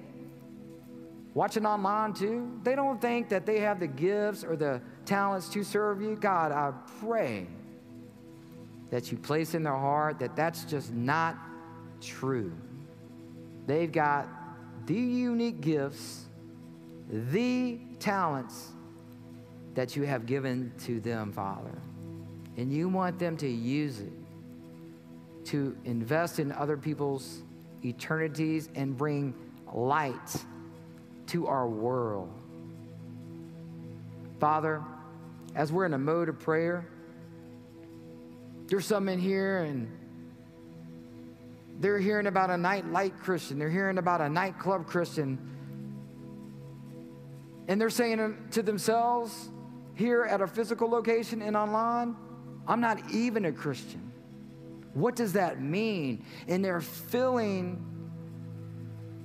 watching 1.33 1.65
online 1.65 2.13
too. 2.13 2.59
They 2.63 2.75
don't 2.75 3.01
think 3.01 3.29
that 3.29 3.45
they 3.45 3.59
have 3.59 3.79
the 3.79 3.87
gifts 3.87 4.43
or 4.43 4.55
the 4.55 4.81
talents 5.05 5.49
to 5.49 5.63
serve 5.63 6.01
you. 6.01 6.15
God, 6.15 6.51
I 6.51 6.71
pray 7.01 7.47
that 8.89 9.11
you 9.11 9.17
place 9.17 9.53
in 9.53 9.63
their 9.63 9.77
heart 9.77 10.19
that 10.19 10.35
that's 10.35 10.63
just 10.63 10.93
not 10.93 11.35
true. 11.99 12.53
They've 13.65 13.91
got 13.91 14.27
the 14.85 14.93
unique 14.93 15.61
gifts, 15.61 16.25
the 17.09 17.79
talents 17.99 18.71
that 19.75 19.95
you 19.95 20.03
have 20.03 20.25
given 20.25 20.71
to 20.85 20.99
them, 20.99 21.31
Father. 21.31 21.77
And 22.57 22.71
you 22.71 22.89
want 22.89 23.17
them 23.17 23.37
to 23.37 23.47
use 23.47 23.99
it 23.99 24.13
to 25.45 25.75
invest 25.85 26.39
in 26.39 26.51
other 26.51 26.77
people's 26.77 27.41
eternities 27.83 28.69
and 28.75 28.95
bring 28.97 29.33
light 29.73 30.43
to 31.27 31.47
our 31.47 31.67
world. 31.67 32.29
Father, 34.39 34.83
as 35.55 35.71
we're 35.71 35.85
in 35.85 35.93
a 35.93 35.97
mode 35.97 36.29
of 36.29 36.39
prayer, 36.39 36.85
there's 38.67 38.85
some 38.85 39.09
in 39.09 39.19
here 39.19 39.59
and 39.63 39.87
they're 41.79 41.99
hearing 41.99 42.27
about 42.27 42.49
a 42.49 42.57
nightlight 42.57 43.19
Christian. 43.19 43.59
They're 43.59 43.69
hearing 43.69 43.97
about 43.97 44.21
a 44.21 44.29
nightclub 44.29 44.85
Christian. 44.87 45.37
And 47.67 47.79
they're 47.79 47.89
saying 47.89 48.37
to 48.51 48.61
themselves 48.61 49.49
here 49.95 50.23
at 50.23 50.41
a 50.41 50.47
physical 50.47 50.89
location 50.89 51.41
and 51.41 51.55
online, 51.55 52.15
I'm 52.67 52.81
not 52.81 53.11
even 53.11 53.45
a 53.45 53.51
Christian. 53.51 54.11
What 54.93 55.15
does 55.15 55.33
that 55.33 55.61
mean? 55.61 56.25
And 56.47 56.63
they're 56.63 56.81
feeling 56.81 57.93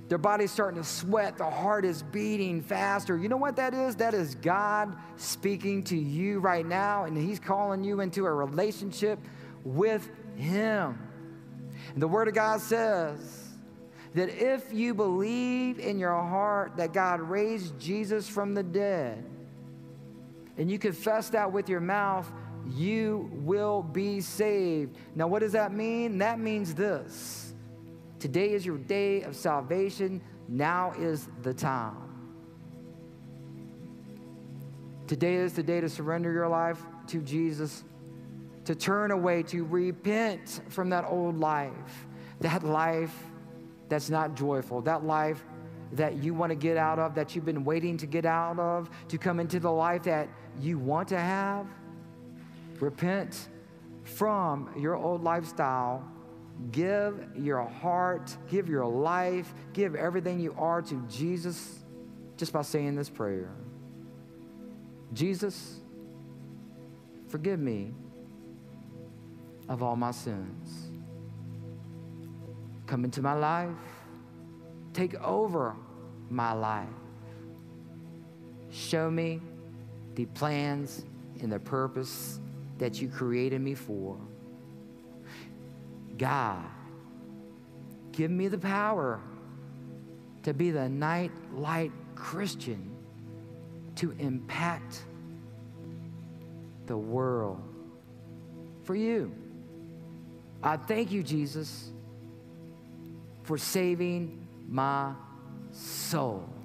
their 0.08 0.18
body's 0.18 0.50
starting 0.50 0.80
to 0.80 0.88
sweat, 0.88 1.37
the 1.37 1.48
heart 1.48 1.84
is 1.84 2.02
beating 2.02 2.62
faster. 2.62 3.18
You 3.18 3.28
know 3.28 3.37
what 3.37 3.56
that 3.56 3.74
is? 3.74 3.94
That 3.96 4.14
is 4.14 4.34
God 4.37 4.96
speaking 5.16 5.84
to 5.84 5.96
you 5.96 6.40
right 6.40 6.64
now, 6.64 7.04
and 7.04 7.16
He's 7.16 7.38
calling 7.38 7.84
you 7.84 8.00
into 8.00 8.24
a 8.24 8.32
relationship 8.32 9.18
with 9.64 10.08
Him. 10.37 10.98
And 11.92 12.03
the 12.03 12.09
Word 12.09 12.29
of 12.29 12.35
God 12.35 12.61
says 12.61 13.48
that 14.14 14.29
if 14.31 14.72
you 14.72 14.94
believe 14.94 15.79
in 15.79 15.98
your 15.98 16.20
heart 16.20 16.77
that 16.77 16.92
God 16.92 17.20
raised 17.20 17.79
Jesus 17.79 18.29
from 18.29 18.55
the 18.55 18.62
dead, 18.62 19.24
and 20.57 20.70
you 20.70 20.79
confess 20.79 21.29
that 21.31 21.53
with 21.53 21.68
your 21.68 21.81
mouth, 21.81 22.31
you 22.66 23.31
will 23.33 23.83
be 23.83 24.20
saved. 24.20 24.96
Now, 25.14 25.29
what 25.29 25.40
does 25.40 25.53
that 25.53 25.72
mean? 25.72 26.18
That 26.18 26.40
means 26.40 26.74
this 26.74 27.55
today 28.18 28.53
is 28.53 28.66
your 28.66 28.79
day 28.79 29.22
of 29.22 29.37
salvation. 29.37 30.20
Now 30.48 30.92
is 30.98 31.29
the 31.42 31.55
time. 31.55 32.09
Today 35.07 35.37
is 35.37 35.53
the 35.53 35.62
day 35.62 35.81
to 35.81 35.88
surrender 35.88 36.33
your 36.33 36.48
life 36.48 36.83
to 37.09 37.20
Jesus 37.20 37.85
to 38.68 38.74
turn 38.74 39.12
away, 39.12 39.42
to 39.42 39.64
repent 39.64 40.61
from 40.68 40.90
that 40.90 41.02
old 41.09 41.40
life, 41.40 42.07
that 42.40 42.62
life 42.62 43.14
that's 43.88 44.11
not 44.11 44.35
joyful, 44.35 44.83
that 44.83 45.02
life 45.04 45.42
that 45.92 46.22
you 46.22 46.35
want 46.35 46.50
to 46.50 46.54
get 46.54 46.76
out 46.76 46.98
of, 46.98 47.14
that 47.14 47.35
you've 47.35 47.46
been 47.46 47.64
waiting 47.64 47.96
to 47.96 48.04
get 48.04 48.26
out 48.26 48.59
of, 48.59 48.90
to 49.09 49.16
come 49.16 49.40
into 49.40 49.59
the 49.59 49.72
life 49.72 50.02
that 50.02 50.28
you 50.61 50.78
want 50.78 51.09
to 51.09 51.18
have. 51.18 51.66
Repent 52.78 53.48
from 54.04 54.68
your 54.76 54.96
old 54.96 55.24
lifestyle. 55.24 56.07
Give 56.70 57.26
your 57.35 57.62
heart, 57.62 58.37
give 58.50 58.68
your 58.68 58.85
life, 58.85 59.54
give 59.72 59.94
everything 59.94 60.40
you 60.40 60.54
are 60.59 60.83
to 60.83 61.02
Jesus 61.09 61.79
just 62.37 62.52
by 62.52 62.60
saying 62.60 62.96
this 62.96 63.08
prayer 63.08 63.48
Jesus, 65.14 65.81
forgive 67.31 67.58
me 67.58 67.94
of 69.69 69.83
all 69.83 69.96
my 69.96 70.10
sins. 70.10 70.90
Come 72.87 73.04
into 73.04 73.21
my 73.21 73.35
life, 73.35 73.69
take 74.94 75.14
over 75.23 75.77
my 76.31 76.52
life. 76.52 76.88
Show 78.71 79.10
me 79.10 79.40
the 80.14 80.27
plans 80.27 81.04
and 81.40 81.52
the 81.52 81.58
purpose 81.58 82.40
that 82.79 83.00
you 83.00 83.08
created 83.08 83.60
me 83.60 83.75
for. 83.75 84.16
God, 86.16 86.64
give 88.12 88.31
me 88.31 88.48
the 88.48 88.58
power 88.58 89.21
to 90.42 90.54
be 90.54 90.71
the 90.71 90.88
night 90.88 91.31
light 91.52 91.92
Christian 92.14 92.96
to 93.96 94.12
impact 94.19 95.02
the 96.87 96.96
world 96.96 97.60
for 98.85 98.94
you. 98.94 99.33
I 100.63 100.77
thank 100.77 101.13
you, 101.13 101.23
Jesus, 101.23 101.90
for 103.44 103.56
saving 103.56 104.46
my 104.69 105.13
soul. 105.71 106.58